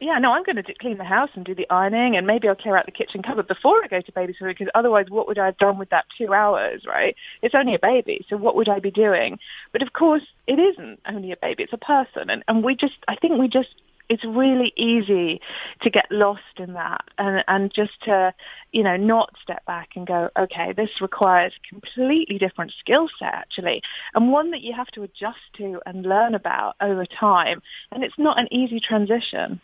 yeah, 0.00 0.18
no, 0.18 0.32
I'm 0.32 0.44
going 0.44 0.62
to 0.62 0.74
clean 0.74 0.98
the 0.98 1.04
house 1.04 1.30
and 1.34 1.44
do 1.44 1.54
the 1.54 1.68
ironing, 1.70 2.16
and 2.16 2.26
maybe 2.26 2.48
I'll 2.48 2.54
clear 2.54 2.76
out 2.76 2.86
the 2.86 2.92
kitchen 2.92 3.22
cupboard 3.22 3.48
before 3.48 3.82
I 3.82 3.88
go 3.88 4.00
to 4.00 4.12
babysitting, 4.12 4.48
because 4.48 4.68
otherwise, 4.74 5.10
what 5.10 5.26
would 5.26 5.38
I 5.38 5.46
have 5.46 5.58
done 5.58 5.78
with 5.78 5.90
that 5.90 6.06
two 6.16 6.32
hours, 6.32 6.84
right? 6.86 7.16
It's 7.42 7.54
only 7.54 7.74
a 7.74 7.78
baby, 7.78 8.24
so 8.28 8.36
what 8.36 8.54
would 8.54 8.68
I 8.68 8.78
be 8.78 8.90
doing? 8.90 9.38
But 9.72 9.82
of 9.82 9.92
course, 9.92 10.22
it 10.46 10.58
isn't 10.58 11.00
only 11.06 11.32
a 11.32 11.36
baby; 11.36 11.64
it's 11.64 11.72
a 11.72 11.78
person, 11.78 12.30
and 12.30 12.44
and 12.46 12.62
we 12.62 12.76
just, 12.76 12.96
I 13.08 13.16
think 13.16 13.38
we 13.38 13.48
just 13.48 13.74
it's 14.08 14.24
really 14.24 14.72
easy 14.76 15.40
to 15.82 15.90
get 15.90 16.06
lost 16.10 16.42
in 16.58 16.72
that 16.74 17.04
and, 17.18 17.44
and 17.48 17.72
just 17.72 18.02
to, 18.04 18.32
you 18.72 18.82
know, 18.82 18.96
not 18.96 19.34
step 19.42 19.64
back 19.66 19.90
and 19.96 20.06
go, 20.06 20.30
okay, 20.38 20.72
this 20.72 21.00
requires 21.00 21.52
a 21.52 21.68
completely 21.68 22.38
different 22.38 22.72
skill 22.78 23.08
set 23.18 23.34
actually, 23.34 23.82
and 24.14 24.32
one 24.32 24.50
that 24.50 24.62
you 24.62 24.72
have 24.72 24.88
to 24.88 25.02
adjust 25.02 25.38
to 25.56 25.80
and 25.86 26.04
learn 26.04 26.34
about 26.34 26.76
over 26.80 27.04
time. 27.04 27.62
And 27.92 28.02
it's 28.02 28.18
not 28.18 28.38
an 28.38 28.48
easy 28.52 28.80
transition. 28.80 29.60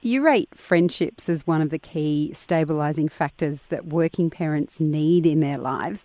You 0.00 0.22
rate 0.22 0.50
friendships 0.54 1.28
as 1.28 1.46
one 1.46 1.60
of 1.60 1.70
the 1.70 1.78
key 1.78 2.30
stabilising 2.32 3.10
factors 3.10 3.66
that 3.66 3.86
working 3.86 4.30
parents 4.30 4.78
need 4.78 5.26
in 5.26 5.40
their 5.40 5.58
lives. 5.58 6.04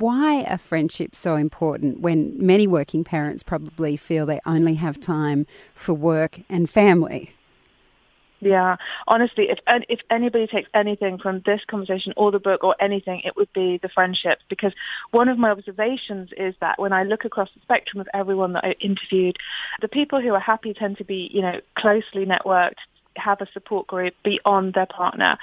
Why 0.00 0.44
are 0.44 0.56
friendships 0.56 1.18
so 1.18 1.36
important 1.36 2.00
when 2.00 2.34
many 2.38 2.66
working 2.66 3.04
parents 3.04 3.42
probably 3.42 3.98
feel 3.98 4.24
they 4.24 4.40
only 4.46 4.76
have 4.76 4.98
time 4.98 5.46
for 5.74 5.92
work 5.92 6.40
and 6.48 6.70
family? 6.70 7.34
Yeah, 8.40 8.76
honestly, 9.06 9.50
if 9.50 9.58
if 9.90 10.00
anybody 10.08 10.46
takes 10.46 10.70
anything 10.72 11.18
from 11.18 11.42
this 11.44 11.60
conversation 11.66 12.14
or 12.16 12.30
the 12.30 12.38
book 12.38 12.64
or 12.64 12.74
anything, 12.80 13.20
it 13.26 13.36
would 13.36 13.52
be 13.52 13.78
the 13.82 13.90
friendships. 13.90 14.42
Because 14.48 14.72
one 15.10 15.28
of 15.28 15.36
my 15.36 15.50
observations 15.50 16.30
is 16.34 16.54
that 16.60 16.78
when 16.78 16.94
I 16.94 17.02
look 17.02 17.26
across 17.26 17.50
the 17.54 17.60
spectrum 17.60 18.00
of 18.00 18.08
everyone 18.14 18.54
that 18.54 18.64
I 18.64 18.72
interviewed, 18.80 19.36
the 19.82 19.88
people 19.88 20.22
who 20.22 20.32
are 20.32 20.40
happy 20.40 20.72
tend 20.72 20.96
to 20.96 21.04
be, 21.04 21.28
you 21.30 21.42
know, 21.42 21.60
closely 21.74 22.24
networked, 22.24 22.80
have 23.16 23.42
a 23.42 23.46
support 23.52 23.86
group 23.86 24.14
beyond 24.24 24.72
their 24.72 24.86
partner. 24.86 25.36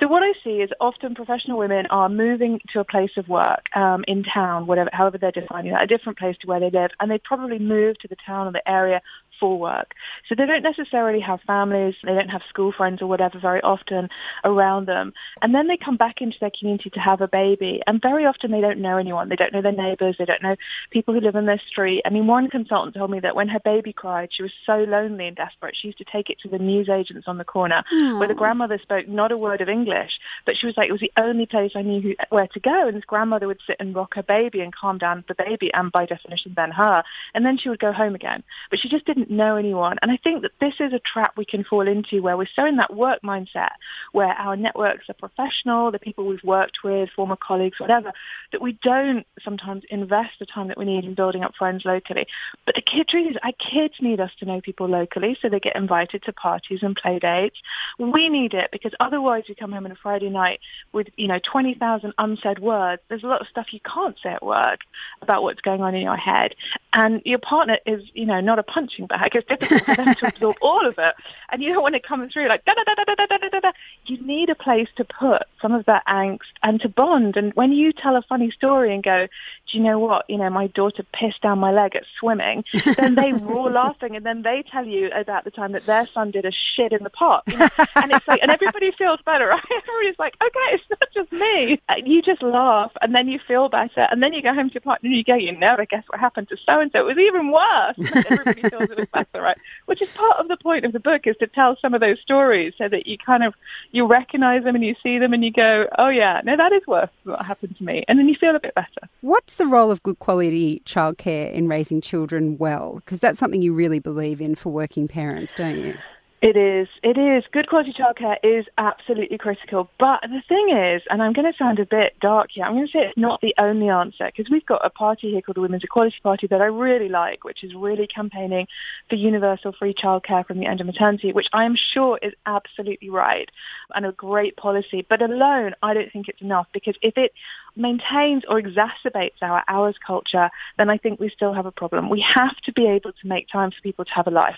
So 0.00 0.08
what 0.08 0.22
I 0.22 0.32
see 0.42 0.62
is 0.62 0.70
often 0.80 1.14
professional 1.14 1.58
women 1.58 1.84
are 1.90 2.08
moving 2.08 2.58
to 2.72 2.80
a 2.80 2.84
place 2.84 3.10
of 3.18 3.28
work 3.28 3.66
um, 3.76 4.02
in 4.08 4.24
town, 4.24 4.66
whatever, 4.66 4.88
however 4.94 5.18
they're 5.18 5.30
defining 5.30 5.72
that, 5.72 5.82
a 5.82 5.86
different 5.86 6.18
place 6.18 6.38
to 6.40 6.46
where 6.46 6.58
they 6.58 6.70
live, 6.70 6.90
and 6.98 7.10
they 7.10 7.18
probably 7.18 7.58
move 7.58 7.98
to 7.98 8.08
the 8.08 8.16
town 8.24 8.46
or 8.46 8.52
the 8.52 8.66
area 8.66 9.02
for 9.40 9.58
work. 9.58 9.94
So 10.28 10.34
they 10.36 10.46
don't 10.46 10.62
necessarily 10.62 11.20
have 11.20 11.40
families, 11.46 11.96
they 12.04 12.14
don't 12.14 12.28
have 12.28 12.42
school 12.48 12.72
friends 12.72 13.02
or 13.02 13.06
whatever 13.06 13.40
very 13.40 13.60
often 13.62 14.08
around 14.44 14.86
them. 14.86 15.12
And 15.42 15.54
then 15.54 15.66
they 15.66 15.76
come 15.76 15.96
back 15.96 16.20
into 16.20 16.36
their 16.40 16.52
community 16.56 16.90
to 16.90 17.00
have 17.00 17.20
a 17.20 17.28
baby, 17.28 17.82
and 17.86 18.00
very 18.00 18.26
often 18.26 18.52
they 18.52 18.60
don't 18.60 18.80
know 18.80 18.96
anyone. 18.96 19.28
They 19.28 19.36
don't 19.36 19.52
know 19.52 19.62
their 19.62 19.72
neighbours, 19.72 20.16
they 20.18 20.24
don't 20.24 20.42
know 20.42 20.56
people 20.90 21.14
who 21.14 21.20
live 21.20 21.34
in 21.34 21.46
their 21.46 21.60
street. 21.68 22.02
I 22.04 22.10
mean, 22.10 22.26
one 22.26 22.48
consultant 22.48 22.94
told 22.94 23.10
me 23.10 23.20
that 23.20 23.34
when 23.34 23.48
her 23.48 23.60
baby 23.60 23.92
cried, 23.92 24.28
she 24.32 24.42
was 24.42 24.52
so 24.64 24.84
lonely 24.84 25.26
and 25.26 25.36
desperate, 25.36 25.76
she 25.76 25.88
used 25.88 25.98
to 25.98 26.04
take 26.04 26.30
it 26.30 26.38
to 26.40 26.48
the 26.48 26.58
newsagents 26.58 27.26
on 27.26 27.38
the 27.38 27.44
corner 27.44 27.82
Aww. 27.92 28.18
where 28.18 28.28
the 28.28 28.34
grandmother 28.34 28.78
spoke 28.80 29.08
not 29.08 29.32
a 29.32 29.36
word 29.36 29.60
of 29.60 29.68
English 29.68 29.80
English, 29.80 30.12
but 30.46 30.56
she 30.56 30.66
was 30.66 30.76
like, 30.76 30.88
it 30.88 30.92
was 30.92 31.00
the 31.00 31.12
only 31.16 31.46
place 31.46 31.72
I 31.74 31.82
knew 31.82 32.00
who, 32.00 32.14
where 32.28 32.46
to 32.48 32.60
go. 32.60 32.88
And 32.88 32.96
this 32.96 33.04
grandmother 33.04 33.46
would 33.46 33.60
sit 33.66 33.76
and 33.80 33.94
rock 33.94 34.14
her 34.14 34.22
baby 34.22 34.60
and 34.60 34.74
calm 34.74 34.98
down 34.98 35.24
the 35.28 35.34
baby, 35.34 35.70
and 35.72 35.90
by 35.92 36.06
definition, 36.06 36.52
then 36.56 36.70
her. 36.70 37.02
And 37.34 37.44
then 37.44 37.58
she 37.58 37.68
would 37.68 37.78
go 37.78 37.92
home 37.92 38.14
again. 38.14 38.42
But 38.70 38.78
she 38.78 38.88
just 38.88 39.06
didn't 39.06 39.29
know 39.30 39.56
anyone. 39.56 39.96
And 40.02 40.10
I 40.10 40.16
think 40.16 40.42
that 40.42 40.52
this 40.60 40.74
is 40.80 40.92
a 40.92 40.98
trap 40.98 41.34
we 41.36 41.44
can 41.44 41.64
fall 41.64 41.86
into 41.86 42.20
where 42.20 42.36
we're 42.36 42.46
so 42.54 42.66
in 42.66 42.76
that 42.76 42.94
work 42.94 43.20
mindset, 43.22 43.70
where 44.12 44.32
our 44.32 44.56
networks 44.56 45.08
are 45.08 45.14
professional, 45.14 45.90
the 45.90 45.98
people 45.98 46.26
we've 46.26 46.44
worked 46.44 46.78
with, 46.82 47.08
former 47.14 47.36
colleagues, 47.36 47.78
whatever, 47.78 48.12
that 48.52 48.60
we 48.60 48.78
don't 48.82 49.26
sometimes 49.42 49.84
invest 49.88 50.32
the 50.38 50.46
time 50.46 50.68
that 50.68 50.76
we 50.76 50.84
need 50.84 51.04
in 51.04 51.14
building 51.14 51.44
up 51.44 51.54
friends 51.56 51.84
locally. 51.84 52.26
But 52.66 52.74
the 52.74 52.82
kid 52.82 53.08
truth 53.08 53.30
is, 53.30 53.36
our 53.42 53.52
kids 53.52 53.94
need 54.00 54.20
us 54.20 54.32
to 54.40 54.44
know 54.44 54.60
people 54.60 54.88
locally, 54.88 55.38
so 55.40 55.48
they 55.48 55.60
get 55.60 55.76
invited 55.76 56.22
to 56.24 56.32
parties 56.32 56.80
and 56.82 56.96
play 56.96 57.18
dates. 57.18 57.56
We 57.98 58.28
need 58.28 58.54
it 58.54 58.70
because 58.72 58.92
otherwise 58.98 59.44
we 59.48 59.54
come 59.54 59.72
home 59.72 59.86
on 59.86 59.92
a 59.92 59.96
Friday 59.96 60.28
night 60.28 60.60
with, 60.92 61.06
you 61.16 61.28
know, 61.28 61.38
20,000 61.38 62.12
unsaid 62.18 62.58
words, 62.58 63.02
there's 63.08 63.22
a 63.22 63.28
lot 63.28 63.40
of 63.40 63.46
stuff 63.48 63.72
you 63.72 63.80
can't 63.80 64.16
say 64.22 64.30
at 64.30 64.44
work 64.44 64.80
about 65.22 65.42
what's 65.42 65.60
going 65.60 65.82
on 65.82 65.94
in 65.94 66.02
your 66.02 66.16
head. 66.16 66.54
And 66.92 67.22
your 67.24 67.38
partner 67.38 67.78
is, 67.86 68.02
you 68.14 68.26
know, 68.26 68.40
not 68.40 68.58
a 68.58 68.64
punching 68.64 69.06
bag. 69.06 69.19
It's 69.34 69.46
difficult 69.46 69.82
for 69.84 69.94
them 69.96 70.14
to 70.14 70.26
absorb 70.28 70.56
all 70.60 70.86
of 70.86 70.98
it. 70.98 71.14
And 71.50 71.62
you 71.62 71.72
don't 71.72 71.82
want 71.82 71.94
it 71.94 72.02
coming 72.02 72.28
through 72.28 72.48
like 72.48 72.64
da 72.64 72.74
da 72.74 72.84
da 72.84 73.04
da 73.04 73.14
da 73.14 73.26
da 73.26 73.48
da 73.48 73.60
da. 73.60 73.72
You 74.06 74.18
need 74.22 74.50
a 74.50 74.54
place 74.54 74.88
to 74.96 75.04
put 75.04 75.42
some 75.60 75.72
of 75.72 75.84
that 75.86 76.04
angst 76.06 76.52
and 76.62 76.80
to 76.80 76.88
bond. 76.88 77.36
And 77.36 77.52
when 77.54 77.72
you 77.72 77.92
tell 77.92 78.16
a 78.16 78.22
funny 78.22 78.50
story 78.50 78.94
and 78.94 79.02
go, 79.02 79.26
do 79.70 79.78
you 79.78 79.84
know 79.84 79.98
what? 79.98 80.28
You 80.28 80.38
know, 80.38 80.50
my 80.50 80.66
daughter 80.68 81.04
pissed 81.12 81.42
down 81.42 81.58
my 81.58 81.72
leg 81.72 81.94
at 81.96 82.04
swimming. 82.18 82.64
then 82.96 83.14
they 83.14 83.32
roar 83.32 83.70
laughing, 83.70 84.16
and 84.16 84.24
then 84.24 84.42
they 84.42 84.64
tell 84.70 84.86
you 84.86 85.10
about 85.12 85.44
the 85.44 85.50
time 85.50 85.72
that 85.72 85.86
their 85.86 86.06
son 86.08 86.30
did 86.30 86.44
a 86.44 86.52
shit 86.52 86.92
in 86.92 87.04
the 87.04 87.10
pot. 87.10 87.44
You 87.46 87.58
know? 87.58 87.68
and 87.96 88.12
it's 88.12 88.26
like, 88.26 88.42
and 88.42 88.50
everybody 88.50 88.90
feels 88.92 89.20
better, 89.24 89.46
right? 89.46 89.64
Everybody's 89.70 90.18
like, 90.18 90.36
okay, 90.42 90.74
it's 90.74 90.84
not 90.90 91.08
just 91.14 91.32
me. 91.32 91.80
You 92.04 92.22
just 92.22 92.42
laugh, 92.42 92.92
and 93.00 93.14
then 93.14 93.28
you 93.28 93.38
feel 93.38 93.68
better, 93.68 94.08
and 94.10 94.22
then 94.22 94.32
you 94.32 94.42
go 94.42 94.54
home 94.54 94.68
to 94.68 94.74
your 94.74 94.80
partner 94.80 95.08
and 95.08 95.16
you 95.16 95.24
go, 95.24 95.34
you 95.34 95.52
never 95.52 95.84
guess 95.86 96.04
what 96.08 96.20
happened 96.20 96.48
to 96.48 96.56
so 96.56 96.80
and 96.80 96.90
so. 96.92 97.00
It 97.00 97.16
was 97.16 97.18
even 97.18 97.50
worse. 97.50 98.24
everybody 98.30 98.68
feels 98.68 98.90
it 98.90 98.96
was 98.96 99.06
better, 99.12 99.42
right? 99.42 99.58
Which 99.86 100.02
is 100.02 100.08
part 100.10 100.38
of 100.38 100.48
the 100.48 100.56
point 100.56 100.84
of 100.84 100.92
the 100.92 101.00
book 101.00 101.26
is 101.26 101.36
to 101.38 101.46
tell 101.46 101.76
some 101.80 101.94
of 101.94 102.00
those 102.00 102.20
stories 102.20 102.74
so 102.78 102.88
that 102.88 103.06
you 103.06 103.18
kind 103.18 103.44
of 103.44 103.54
you 103.92 104.06
recognize 104.06 104.64
them 104.64 104.74
and 104.74 104.84
you 104.84 104.94
see 105.02 105.18
them 105.18 105.32
and 105.32 105.44
you 105.44 105.52
go, 105.52 105.88
oh 105.98 106.08
yeah, 106.08 106.40
no, 106.44 106.56
that 106.56 106.72
is 106.72 106.86
worse 106.86 107.10
than 107.24 107.32
what 107.32 107.44
happened 107.44 107.76
to 107.76 107.84
me, 107.84 108.04
and 108.08 108.18
then 108.18 108.28
you 108.28 108.34
feel 108.34 108.56
a 108.56 108.60
bit 108.60 108.74
better. 108.74 109.08
What's 109.20 109.54
the 109.54 109.66
role 109.66 109.90
of 109.90 110.02
good 110.02 110.18
quality 110.18 110.82
childcare 110.84 111.52
in 111.52 111.68
raising 111.68 112.00
children 112.00 112.58
well? 112.58 112.96
Because 112.96 113.20
that's 113.20 113.38
something 113.38 113.62
you 113.62 113.72
really 113.72 113.98
believe 113.98 114.40
in 114.40 114.54
for 114.54 114.70
working 114.70 115.08
parents, 115.08 115.54
don't 115.54 115.78
you? 115.78 115.94
It 116.42 116.56
is. 116.56 116.88
It 117.02 117.18
is. 117.18 117.44
Good 117.52 117.68
quality 117.68 117.92
childcare 117.92 118.38
is 118.42 118.64
absolutely 118.78 119.36
critical. 119.36 119.90
But 119.98 120.22
the 120.22 120.42
thing 120.48 120.70
is, 120.74 121.02
and 121.10 121.22
I'm 121.22 121.34
going 121.34 121.50
to 121.50 121.56
sound 121.58 121.78
a 121.78 121.84
bit 121.84 122.18
dark 122.18 122.52
here, 122.52 122.64
I'm 122.64 122.72
going 122.72 122.86
to 122.86 122.90
say 122.90 123.00
it's 123.00 123.18
not 123.18 123.42
the 123.42 123.54
only 123.58 123.90
answer 123.90 124.30
because 124.34 124.50
we've 124.50 124.64
got 124.64 124.80
a 124.82 124.88
party 124.88 125.30
here 125.32 125.42
called 125.42 125.56
the 125.56 125.60
Women's 125.60 125.84
Equality 125.84 126.16
Party 126.22 126.46
that 126.46 126.62
I 126.62 126.66
really 126.66 127.10
like, 127.10 127.44
which 127.44 127.62
is 127.62 127.74
really 127.74 128.06
campaigning 128.06 128.66
for 129.10 129.16
universal 129.16 129.72
free 129.78 129.92
childcare 129.92 130.46
from 130.46 130.58
the 130.58 130.64
end 130.64 130.80
of 130.80 130.86
maternity, 130.86 131.30
which 131.30 131.48
I 131.52 131.66
am 131.66 131.76
sure 131.76 132.18
is 132.22 132.32
absolutely 132.46 133.10
right 133.10 133.50
and 133.94 134.06
a 134.06 134.12
great 134.12 134.56
policy. 134.56 135.04
But 135.06 135.20
alone, 135.20 135.74
I 135.82 135.92
don't 135.92 136.10
think 136.10 136.28
it's 136.28 136.40
enough 136.40 136.68
because 136.72 136.94
if 137.02 137.18
it 137.18 137.32
maintains 137.76 138.44
or 138.48 138.60
exacerbates 138.60 139.42
our 139.42 139.62
hours 139.68 139.96
culture, 140.04 140.50
then 140.78 140.88
I 140.88 140.96
think 140.96 141.20
we 141.20 141.28
still 141.28 141.52
have 141.52 141.66
a 141.66 141.70
problem. 141.70 142.08
We 142.08 142.20
have 142.22 142.56
to 142.64 142.72
be 142.72 142.86
able 142.86 143.12
to 143.12 143.26
make 143.26 143.48
time 143.48 143.70
for 143.70 143.80
people 143.82 144.04
to 144.06 144.12
have 144.12 144.26
a 144.26 144.30
life. 144.30 144.56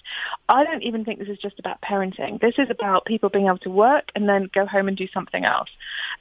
I 0.49 0.65
don't 0.65 0.83
even 0.83 1.05
think 1.05 1.19
this 1.19 1.29
is 1.29 1.39
just 1.39 1.59
about 1.59 1.72
parenting. 1.81 2.41
This 2.41 2.55
is 2.59 2.69
about 2.71 3.05
people 3.05 3.29
being 3.29 3.47
able 3.47 3.59
to 3.59 3.71
work 3.71 4.11
and 4.15 4.29
then 4.29 4.51
go 4.53 4.67
home 4.67 4.89
and 4.89 4.97
do 4.97 5.09
something 5.09 5.45
else. 5.45 5.71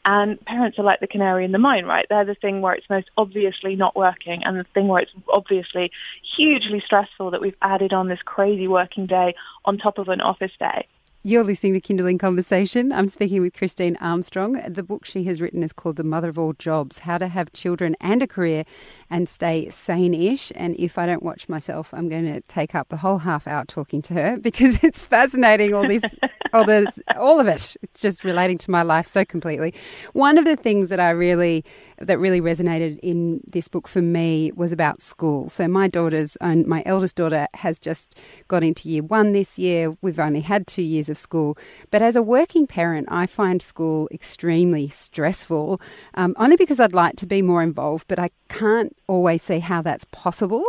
And 0.05 0.43
parents 0.45 0.79
are 0.79 0.83
like 0.83 0.99
the 0.99 1.07
canary 1.07 1.45
in 1.45 1.51
the 1.51 1.57
mine, 1.57 1.85
right? 1.85 2.05
They're 2.09 2.25
the 2.25 2.35
thing 2.35 2.61
where 2.61 2.73
it's 2.73 2.89
most 2.89 3.09
obviously 3.17 3.75
not 3.75 3.95
working 3.95 4.43
and 4.43 4.57
the 4.57 4.65
thing 4.73 4.87
where 4.87 5.01
it's 5.01 5.11
obviously 5.31 5.91
hugely 6.35 6.79
stressful 6.79 7.31
that 7.31 7.41
we've 7.41 7.55
added 7.61 7.93
on 7.93 8.07
this 8.07 8.21
crazy 8.23 8.67
working 8.67 9.05
day 9.05 9.35
on 9.65 9.77
top 9.77 9.97
of 9.97 10.07
an 10.09 10.21
office 10.21 10.51
day. 10.59 10.87
You're 11.23 11.43
listening 11.43 11.79
to 11.79 11.81
Kinderling 11.81 12.19
Conversation. 12.19 12.91
I'm 12.91 13.07
speaking 13.07 13.43
with 13.43 13.53
Christine 13.53 13.95
Armstrong. 14.01 14.53
The 14.67 14.81
book 14.81 15.05
she 15.05 15.23
has 15.25 15.39
written 15.39 15.61
is 15.61 15.71
called 15.71 15.97
The 15.97 16.03
Mother 16.03 16.29
of 16.29 16.39
All 16.39 16.53
Jobs 16.53 16.97
How 16.97 17.19
to 17.19 17.27
Have 17.27 17.53
Children 17.53 17.95
and 18.01 18.23
a 18.23 18.27
Career 18.27 18.65
and 19.07 19.29
Stay 19.29 19.69
Sane 19.69 20.15
ish. 20.15 20.51
And 20.55 20.75
if 20.79 20.97
I 20.97 21.05
don't 21.05 21.21
watch 21.21 21.47
myself, 21.47 21.93
I'm 21.93 22.09
going 22.09 22.25
to 22.25 22.41
take 22.41 22.73
up 22.73 22.89
the 22.89 22.97
whole 22.97 23.19
half 23.19 23.45
hour 23.45 23.65
talking 23.65 24.01
to 24.01 24.15
her 24.15 24.37
because 24.41 24.83
it's 24.83 25.03
fascinating, 25.03 25.75
all 25.75 25.87
this, 25.87 26.01
all, 26.53 26.65
this, 26.65 26.87
all 27.15 27.39
of 27.39 27.47
it. 27.47 27.75
It's 27.81 28.01
just 28.01 28.23
relating 28.23 28.57
to 28.59 28.71
my 28.71 28.81
life 28.81 29.07
so 29.07 29.25
completely. 29.25 29.73
One 30.13 30.37
of 30.37 30.45
the 30.45 30.55
things 30.55 30.89
that 30.89 30.99
I 30.99 31.09
really, 31.11 31.63
that 31.99 32.19
really 32.19 32.41
resonated 32.41 32.99
in 32.99 33.41
this 33.51 33.67
book 33.67 33.87
for 33.87 34.01
me 34.01 34.51
was 34.55 34.71
about 34.71 35.01
school. 35.01 35.49
So 35.49 35.67
my 35.67 35.87
daughter's, 35.87 36.37
own, 36.41 36.67
my 36.67 36.83
eldest 36.85 37.15
daughter 37.15 37.47
has 37.53 37.79
just 37.79 38.15
got 38.47 38.63
into 38.63 38.89
year 38.89 39.03
one 39.03 39.31
this 39.33 39.57
year. 39.57 39.95
We've 40.01 40.19
only 40.19 40.41
had 40.41 40.67
two 40.67 40.81
years 40.81 41.09
of 41.09 41.17
school. 41.17 41.57
But 41.89 42.01
as 42.01 42.15
a 42.15 42.21
working 42.21 42.67
parent, 42.67 43.07
I 43.11 43.25
find 43.25 43.61
school 43.61 44.07
extremely 44.11 44.87
stressful, 44.87 45.79
um, 46.15 46.35
only 46.37 46.55
because 46.55 46.79
I'd 46.79 46.93
like 46.93 47.15
to 47.17 47.25
be 47.25 47.41
more 47.41 47.63
involved, 47.63 48.05
but 48.07 48.19
I 48.19 48.29
can't 48.49 48.95
always 49.07 49.41
see 49.41 49.59
how 49.59 49.81
that's 49.81 50.05
possible. 50.05 50.63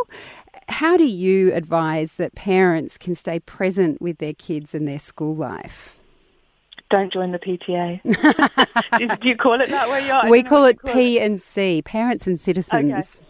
How 0.68 0.96
do 0.96 1.04
you 1.04 1.52
advise 1.52 2.14
that 2.14 2.34
parents 2.34 2.98
can 2.98 3.14
stay 3.14 3.40
present 3.40 4.00
with 4.00 4.18
their 4.18 4.34
kids 4.34 4.74
and 4.74 4.86
their 4.86 4.98
school 4.98 5.34
life? 5.34 5.98
don't 6.92 7.10
join 7.10 7.32
the 7.32 7.38
PTA. 7.38 8.02
do, 8.98 9.16
do, 9.16 9.28
you 9.28 9.34
call 9.34 9.58
it 9.60 9.70
that 9.70 9.88
way? 9.88 10.06
Yeah, 10.06 10.28
we 10.28 10.42
call 10.42 10.66
it 10.66 10.78
call 10.78 10.92
P 10.92 11.18
it. 11.18 11.22
and 11.22 11.40
C, 11.40 11.80
Parents 11.80 12.26
and 12.26 12.38
Citizens. 12.38 12.92
Okay. 12.92 13.26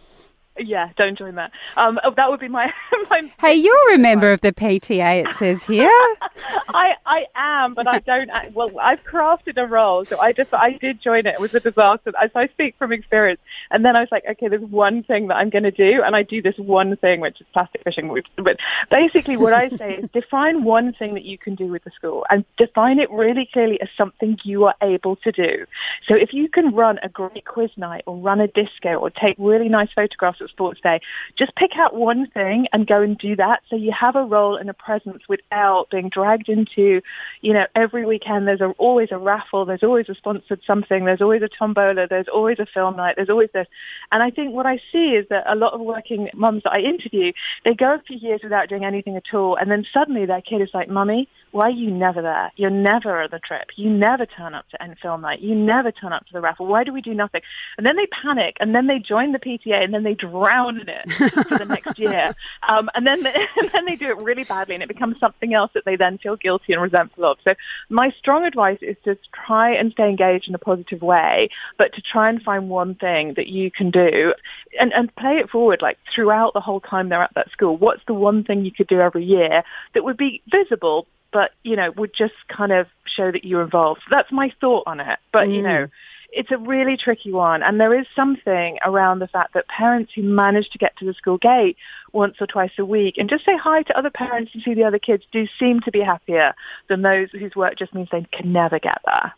Yeah, 0.58 0.90
don't 0.96 1.16
join 1.16 1.36
that. 1.36 1.50
Um, 1.76 1.98
oh, 2.04 2.10
that 2.10 2.30
would 2.30 2.40
be 2.40 2.48
my. 2.48 2.70
my 3.10 3.32
hey, 3.40 3.54
you're 3.54 3.94
a 3.94 3.98
member 3.98 4.32
of 4.32 4.42
the 4.42 4.52
PTA. 4.52 5.24
It 5.26 5.34
says 5.36 5.62
here. 5.64 5.88
I 6.68 6.94
I 7.06 7.26
am, 7.34 7.72
but 7.72 7.88
I 7.88 8.00
don't. 8.00 8.30
Well, 8.52 8.70
I've 8.78 9.02
crafted 9.02 9.56
a 9.56 9.66
role, 9.66 10.04
so 10.04 10.20
I 10.20 10.32
just 10.32 10.52
I 10.52 10.72
did 10.72 11.00
join 11.00 11.20
it. 11.20 11.34
It 11.34 11.40
was 11.40 11.54
a 11.54 11.60
disaster. 11.60 12.12
So 12.12 12.30
I 12.34 12.48
speak 12.48 12.74
from 12.78 12.92
experience. 12.92 13.40
And 13.70 13.82
then 13.84 13.96
I 13.96 14.00
was 14.00 14.10
like, 14.12 14.24
okay, 14.28 14.48
there's 14.48 14.62
one 14.62 15.02
thing 15.02 15.28
that 15.28 15.36
I'm 15.36 15.48
going 15.48 15.62
to 15.62 15.70
do, 15.70 16.02
and 16.02 16.14
I 16.14 16.22
do 16.22 16.42
this 16.42 16.58
one 16.58 16.96
thing, 16.96 17.20
which 17.20 17.40
is 17.40 17.46
plastic 17.54 17.82
fishing. 17.82 18.14
But 18.36 18.58
basically, 18.90 19.38
what 19.38 19.54
I 19.54 19.70
say 19.70 19.96
is 19.96 20.10
define 20.12 20.64
one 20.64 20.92
thing 20.92 21.14
that 21.14 21.24
you 21.24 21.38
can 21.38 21.54
do 21.54 21.66
with 21.66 21.84
the 21.84 21.90
school, 21.92 22.26
and 22.28 22.44
define 22.58 22.98
it 22.98 23.10
really 23.10 23.48
clearly 23.50 23.80
as 23.80 23.88
something 23.96 24.38
you 24.44 24.64
are 24.66 24.74
able 24.82 25.16
to 25.16 25.32
do. 25.32 25.64
So 26.06 26.14
if 26.14 26.34
you 26.34 26.50
can 26.50 26.74
run 26.74 26.98
a 27.02 27.08
great 27.08 27.46
quiz 27.46 27.70
night, 27.78 28.02
or 28.06 28.16
run 28.16 28.40
a 28.40 28.48
disco, 28.48 28.96
or 28.96 29.08
take 29.08 29.36
really 29.38 29.70
nice 29.70 29.90
photographs 29.94 30.41
at 30.42 30.50
sports 30.50 30.80
day. 30.80 31.00
Just 31.36 31.54
pick 31.56 31.76
out 31.76 31.94
one 31.94 32.26
thing 32.26 32.66
and 32.72 32.86
go 32.86 33.02
and 33.02 33.16
do 33.18 33.36
that. 33.36 33.62
So 33.70 33.76
you 33.76 33.92
have 33.92 34.16
a 34.16 34.24
role 34.24 34.56
and 34.56 34.68
a 34.68 34.74
presence 34.74 35.22
without 35.28 35.88
being 35.90 36.08
dragged 36.08 36.48
into, 36.48 37.00
you 37.40 37.52
know, 37.52 37.66
every 37.74 38.04
weekend 38.04 38.46
there's 38.46 38.60
a, 38.60 38.70
always 38.78 39.08
a 39.10 39.18
raffle, 39.18 39.64
there's 39.64 39.82
always 39.82 40.08
a 40.08 40.14
sponsored 40.14 40.60
something, 40.66 41.04
there's 41.04 41.20
always 41.20 41.42
a 41.42 41.48
tombola, 41.48 42.06
there's 42.08 42.28
always 42.28 42.58
a 42.58 42.66
film 42.66 42.96
night, 42.96 43.16
there's 43.16 43.30
always 43.30 43.50
this. 43.52 43.66
And 44.10 44.22
I 44.22 44.30
think 44.30 44.52
what 44.52 44.66
I 44.66 44.80
see 44.90 45.12
is 45.12 45.26
that 45.28 45.44
a 45.46 45.54
lot 45.54 45.72
of 45.72 45.80
working 45.80 46.28
mums 46.34 46.62
that 46.64 46.72
I 46.72 46.80
interview, 46.80 47.32
they 47.64 47.74
go 47.74 47.94
a 47.94 48.02
few 48.06 48.18
years 48.18 48.40
without 48.42 48.68
doing 48.68 48.84
anything 48.84 49.16
at 49.16 49.34
all, 49.34 49.56
and 49.56 49.70
then 49.70 49.86
suddenly 49.92 50.26
their 50.26 50.40
kid 50.40 50.60
is 50.60 50.70
like, 50.74 50.88
"Mummy, 50.88 51.28
why 51.50 51.66
are 51.66 51.70
you 51.70 51.90
never 51.90 52.22
there? 52.22 52.50
You're 52.56 52.70
never 52.70 53.22
at 53.22 53.30
the 53.30 53.38
trip. 53.38 53.70
You 53.76 53.90
never 53.90 54.26
turn 54.26 54.54
up 54.54 54.68
to 54.70 54.82
end 54.82 54.98
film 54.98 55.20
night. 55.22 55.40
You 55.40 55.54
never 55.54 55.92
turn 55.92 56.12
up 56.12 56.26
to 56.26 56.32
the 56.32 56.40
raffle. 56.40 56.66
Why 56.66 56.84
do 56.84 56.92
we 56.92 57.00
do 57.00 57.14
nothing?" 57.14 57.42
And 57.76 57.86
then 57.86 57.96
they 57.96 58.06
panic, 58.06 58.56
and 58.60 58.74
then 58.74 58.86
they 58.86 58.98
join 58.98 59.32
the 59.32 59.38
PTA, 59.38 59.82
and 59.82 59.92
then 59.92 60.02
they 60.02 60.14
drown 60.32 60.80
in 60.80 60.88
it 60.88 61.10
for 61.48 61.58
the 61.58 61.64
next 61.64 61.98
year, 61.98 62.34
um, 62.68 62.90
and 62.94 63.06
then 63.06 63.22
they, 63.22 63.34
and 63.56 63.70
then 63.70 63.84
they 63.84 63.96
do 63.96 64.08
it 64.08 64.16
really 64.18 64.44
badly, 64.44 64.74
and 64.74 64.82
it 64.82 64.88
becomes 64.88 65.18
something 65.20 65.54
else 65.54 65.70
that 65.74 65.84
they 65.84 65.96
then 65.96 66.18
feel 66.18 66.36
guilty 66.36 66.72
and 66.72 66.82
resentful 66.82 67.24
of. 67.24 67.38
So 67.44 67.54
my 67.88 68.10
strong 68.18 68.44
advice 68.44 68.78
is 68.80 68.96
to 69.04 69.18
try 69.46 69.74
and 69.74 69.92
stay 69.92 70.08
engaged 70.08 70.48
in 70.48 70.54
a 70.54 70.58
positive 70.58 71.02
way, 71.02 71.50
but 71.78 71.92
to 71.94 72.02
try 72.02 72.28
and 72.28 72.42
find 72.42 72.68
one 72.68 72.94
thing 72.94 73.34
that 73.34 73.48
you 73.48 73.70
can 73.70 73.90
do 73.90 74.34
and, 74.80 74.92
and 74.92 75.14
play 75.16 75.36
it 75.36 75.50
forward 75.50 75.82
like 75.82 75.98
throughout 76.14 76.54
the 76.54 76.60
whole 76.60 76.80
time 76.80 77.08
they're 77.08 77.22
at 77.22 77.34
that 77.34 77.50
school. 77.50 77.76
What's 77.76 78.02
the 78.06 78.14
one 78.14 78.44
thing 78.44 78.64
you 78.64 78.72
could 78.72 78.86
do 78.86 79.00
every 79.00 79.24
year 79.24 79.62
that 79.94 80.04
would 80.04 80.16
be 80.16 80.42
visible 80.50 81.06
but 81.32 81.52
you 81.62 81.76
know 81.76 81.90
would 81.92 82.12
just 82.14 82.34
kind 82.48 82.72
of 82.72 82.86
show 83.04 83.32
that 83.32 83.44
you're 83.44 83.62
involved. 83.62 84.02
So 84.04 84.08
that's 84.10 84.30
my 84.30 84.52
thought 84.60 84.84
on 84.86 85.00
it. 85.00 85.18
But 85.32 85.48
mm. 85.48 85.56
you 85.56 85.62
know, 85.62 85.88
it's 86.32 86.50
a 86.50 86.56
really 86.56 86.96
tricky 86.96 87.30
one, 87.30 87.62
and 87.62 87.78
there 87.78 87.98
is 87.98 88.06
something 88.16 88.78
around 88.84 89.18
the 89.18 89.26
fact 89.26 89.54
that 89.54 89.68
parents 89.68 90.12
who 90.14 90.22
manage 90.22 90.70
to 90.70 90.78
get 90.78 90.96
to 90.96 91.04
the 91.04 91.12
school 91.14 91.38
gate 91.38 91.76
once 92.12 92.36
or 92.40 92.46
twice 92.46 92.72
a 92.78 92.84
week 92.84 93.16
and 93.18 93.28
just 93.28 93.44
say 93.44 93.56
hi 93.56 93.82
to 93.82 93.98
other 93.98 94.10
parents 94.10 94.50
and 94.54 94.62
see 94.62 94.74
the 94.74 94.84
other 94.84 94.98
kids 94.98 95.24
do 95.32 95.46
seem 95.58 95.80
to 95.80 95.90
be 95.90 96.00
happier 96.00 96.54
than 96.88 97.02
those 97.02 97.30
whose 97.32 97.54
work 97.54 97.76
just 97.76 97.94
means 97.94 98.08
they 98.10 98.26
can 98.32 98.52
never 98.52 98.78
get 98.78 98.98
there. 99.04 99.32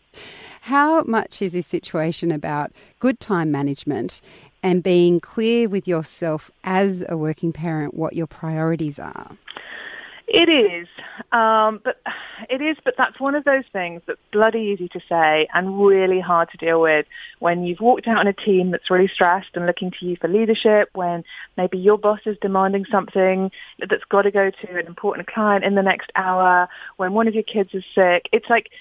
How 0.61 1.03
much 1.03 1.41
is 1.41 1.51
this 1.53 1.67
situation 1.67 2.31
about 2.31 2.71
good 2.99 3.19
time 3.19 3.51
management 3.51 4.21
and 4.63 4.81
being 4.81 5.19
clear 5.19 5.69
with 5.69 5.87
yourself 5.87 6.49
as 6.63 7.03
a 7.07 7.17
working 7.17 7.53
parent 7.53 7.93
what 7.93 8.15
your 8.15 8.27
priorities 8.27 8.99
are? 8.99 9.37
It 10.27 10.49
is, 10.49 10.87
um, 11.31 11.81
but 11.83 12.01
it 12.49 12.59
is, 12.59 12.77
but 12.83 12.95
that's 12.97 13.19
one 13.19 13.35
of 13.35 13.43
those 13.43 13.63
things 13.71 14.01
that's 14.07 14.19
bloody 14.31 14.73
easy 14.73 14.87
to 14.89 14.99
say 15.07 15.47
and 15.53 15.79
really 15.79 16.19
hard 16.19 16.49
to 16.49 16.57
deal 16.57 16.81
with 16.81 17.05
when 17.37 17.63
you've 17.63 17.79
walked 17.79 18.07
out 18.07 18.17
on 18.17 18.25
a 18.25 18.33
team 18.33 18.71
that's 18.71 18.89
really 18.89 19.07
stressed 19.07 19.49
and 19.53 19.67
looking 19.67 19.91
to 19.99 20.05
you 20.05 20.15
for 20.19 20.27
leadership. 20.27 20.89
When 20.93 21.23
maybe 21.57 21.77
your 21.77 21.99
boss 21.99 22.21
is 22.25 22.37
demanding 22.41 22.85
something 22.89 23.51
that's 23.87 24.03
got 24.09 24.23
to 24.23 24.31
go 24.31 24.49
to 24.49 24.79
an 24.79 24.87
important 24.87 25.27
client 25.27 25.63
in 25.63 25.75
the 25.75 25.83
next 25.83 26.11
hour. 26.15 26.69
When 26.97 27.13
one 27.13 27.27
of 27.27 27.35
your 27.35 27.43
kids 27.43 27.69
is 27.73 27.83
sick, 27.93 28.27
it's 28.31 28.49
like 28.49 28.71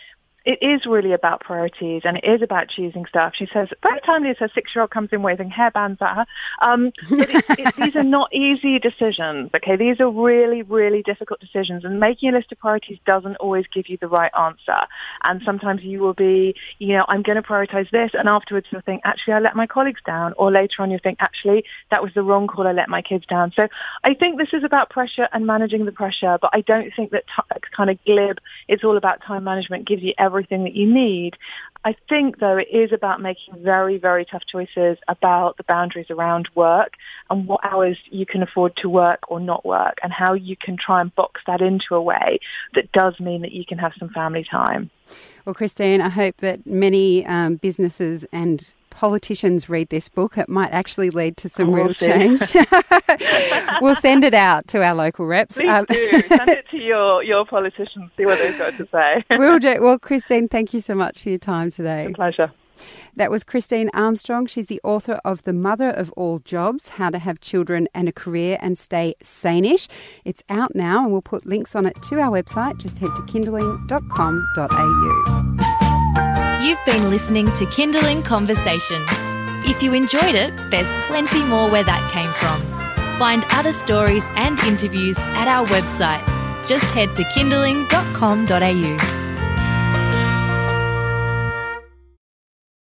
it 0.44 0.58
is 0.60 0.84
really 0.84 1.12
about 1.12 1.40
priorities 1.40 2.02
and 2.04 2.18
it 2.18 2.24
is 2.24 2.42
about 2.42 2.68
choosing 2.68 3.06
stuff. 3.06 3.32
She 3.34 3.48
says, 3.52 3.68
very 3.82 4.00
timely 4.00 4.30
as 4.30 4.36
her 4.38 4.50
six-year-old 4.54 4.90
comes 4.90 5.08
in 5.12 5.22
waving 5.22 5.50
hairbands 5.50 6.02
at 6.02 6.16
her. 6.16 6.26
Um, 6.60 6.92
it, 7.10 7.44
it, 7.58 7.76
these 7.76 7.96
are 7.96 8.04
not 8.04 8.32
easy 8.32 8.78
decisions, 8.78 9.50
okay? 9.54 9.76
These 9.76 10.00
are 10.00 10.10
really, 10.10 10.62
really 10.62 11.02
difficult 11.02 11.40
decisions 11.40 11.84
and 11.84 11.98
making 11.98 12.28
a 12.28 12.32
list 12.32 12.52
of 12.52 12.58
priorities 12.58 12.98
doesn't 13.06 13.36
always 13.36 13.64
give 13.72 13.88
you 13.88 13.96
the 14.00 14.08
right 14.08 14.30
answer. 14.38 14.86
And 15.22 15.40
sometimes 15.44 15.82
you 15.82 16.00
will 16.00 16.14
be, 16.14 16.54
you 16.78 16.96
know, 16.96 17.04
I'm 17.08 17.22
going 17.22 17.36
to 17.36 17.42
prioritize 17.42 17.90
this 17.90 18.10
and 18.12 18.28
afterwards 18.28 18.66
you'll 18.70 18.82
think, 18.82 19.00
actually, 19.04 19.34
I 19.34 19.38
let 19.38 19.56
my 19.56 19.66
colleagues 19.66 20.00
down. 20.04 20.34
Or 20.36 20.50
later 20.50 20.82
on 20.82 20.90
you'll 20.90 21.00
think, 21.00 21.18
actually, 21.20 21.64
that 21.90 22.02
was 22.02 22.12
the 22.14 22.22
wrong 22.22 22.48
call. 22.48 22.66
I 22.66 22.72
let 22.72 22.90
my 22.90 23.00
kids 23.00 23.24
down. 23.26 23.52
So 23.56 23.68
I 24.02 24.12
think 24.12 24.38
this 24.38 24.52
is 24.52 24.62
about 24.62 24.90
pressure 24.90 25.28
and 25.32 25.46
managing 25.46 25.86
the 25.86 25.92
pressure, 25.92 26.38
but 26.40 26.50
I 26.52 26.60
don't 26.60 26.92
think 26.94 27.12
that 27.12 27.24
t- 27.26 27.60
kind 27.74 27.88
of 27.88 28.02
glib, 28.04 28.38
it's 28.68 28.84
all 28.84 28.98
about 28.98 29.22
time 29.22 29.44
management 29.44 29.86
gives 29.86 30.02
you 30.02 30.12
every 30.18 30.33
everything 30.34 30.64
that 30.64 30.74
you 30.74 30.92
need. 30.92 31.36
I 31.84 31.94
think, 32.08 32.38
though, 32.38 32.56
it 32.56 32.68
is 32.72 32.92
about 32.92 33.20
making 33.20 33.62
very, 33.62 33.98
very 33.98 34.24
tough 34.24 34.42
choices 34.46 34.96
about 35.06 35.58
the 35.58 35.64
boundaries 35.64 36.10
around 36.10 36.48
work 36.54 36.94
and 37.28 37.46
what 37.46 37.60
hours 37.62 37.98
you 38.10 38.24
can 38.24 38.42
afford 38.42 38.74
to 38.76 38.88
work 38.88 39.20
or 39.28 39.38
not 39.38 39.64
work 39.66 39.98
and 40.02 40.12
how 40.12 40.32
you 40.32 40.56
can 40.56 40.76
try 40.78 41.02
and 41.02 41.14
box 41.14 41.42
that 41.46 41.60
into 41.60 41.94
a 41.94 42.02
way 42.02 42.40
that 42.74 42.90
does 42.92 43.20
mean 43.20 43.42
that 43.42 43.52
you 43.52 43.66
can 43.66 43.78
have 43.78 43.92
some 43.98 44.08
family 44.08 44.44
time. 44.44 44.90
Well, 45.44 45.54
Christine, 45.54 46.00
I 46.00 46.08
hope 46.08 46.38
that 46.38 46.66
many 46.66 47.24
um, 47.26 47.56
businesses 47.56 48.24
and 48.32 48.72
politicians 48.94 49.68
read 49.68 49.88
this 49.88 50.08
book, 50.08 50.38
it 50.38 50.48
might 50.48 50.70
actually 50.70 51.10
lead 51.10 51.36
to 51.38 51.48
some 51.48 51.74
real 51.74 51.92
change. 51.92 52.40
we'll 53.80 53.96
send 53.96 54.22
it 54.24 54.34
out 54.34 54.66
to 54.68 54.82
our 54.82 54.94
local 54.94 55.26
reps. 55.26 55.56
Please 55.56 55.68
um, 55.68 55.84
do. 55.88 56.22
Send 56.28 56.50
it 56.50 56.68
to 56.70 56.82
your, 56.82 57.22
your 57.22 57.44
politicians, 57.44 58.10
see 58.16 58.24
what 58.24 58.38
they've 58.38 58.56
got 58.56 58.76
to 58.78 58.88
say. 58.90 59.22
we'll 59.36 59.58
do. 59.58 59.76
Well, 59.80 59.98
Christine, 59.98 60.48
thank 60.48 60.72
you 60.72 60.80
so 60.80 60.94
much 60.94 61.24
for 61.24 61.30
your 61.30 61.38
time 61.38 61.70
today. 61.70 62.06
A 62.06 62.10
pleasure. 62.10 62.52
That 63.16 63.30
was 63.30 63.44
Christine 63.44 63.88
Armstrong. 63.94 64.46
She's 64.46 64.66
the 64.66 64.80
author 64.82 65.20
of 65.24 65.44
The 65.44 65.52
Mother 65.52 65.90
of 65.90 66.10
All 66.12 66.40
Jobs 66.40 66.88
How 66.90 67.10
to 67.10 67.18
Have 67.18 67.40
Children 67.40 67.88
and 67.94 68.08
a 68.08 68.12
Career 68.12 68.58
and 68.60 68.76
Stay 68.76 69.14
Sanish. 69.22 69.86
It's 70.24 70.42
out 70.48 70.74
now, 70.74 71.04
and 71.04 71.12
we'll 71.12 71.22
put 71.22 71.46
links 71.46 71.76
on 71.76 71.86
it 71.86 72.02
to 72.02 72.20
our 72.20 72.30
website. 72.30 72.78
Just 72.78 72.98
head 72.98 73.10
to 73.14 73.22
kinderling.com.au. 73.22 75.73
You've 76.64 76.84
been 76.86 77.10
listening 77.10 77.44
to 77.56 77.66
Kinderling 77.66 78.24
Conversation. 78.24 79.04
If 79.66 79.82
you 79.82 79.92
enjoyed 79.92 80.34
it, 80.34 80.56
there's 80.70 80.90
plenty 81.04 81.44
more 81.44 81.70
where 81.70 81.84
that 81.84 82.10
came 82.10 82.32
from. 82.32 82.62
Find 83.18 83.44
other 83.50 83.70
stories 83.70 84.26
and 84.36 84.58
interviews 84.60 85.18
at 85.18 85.46
our 85.46 85.66
website. 85.66 86.26
Just 86.66 86.86
head 86.94 87.14
to 87.16 87.22
kinderling.com.au. 87.24 89.23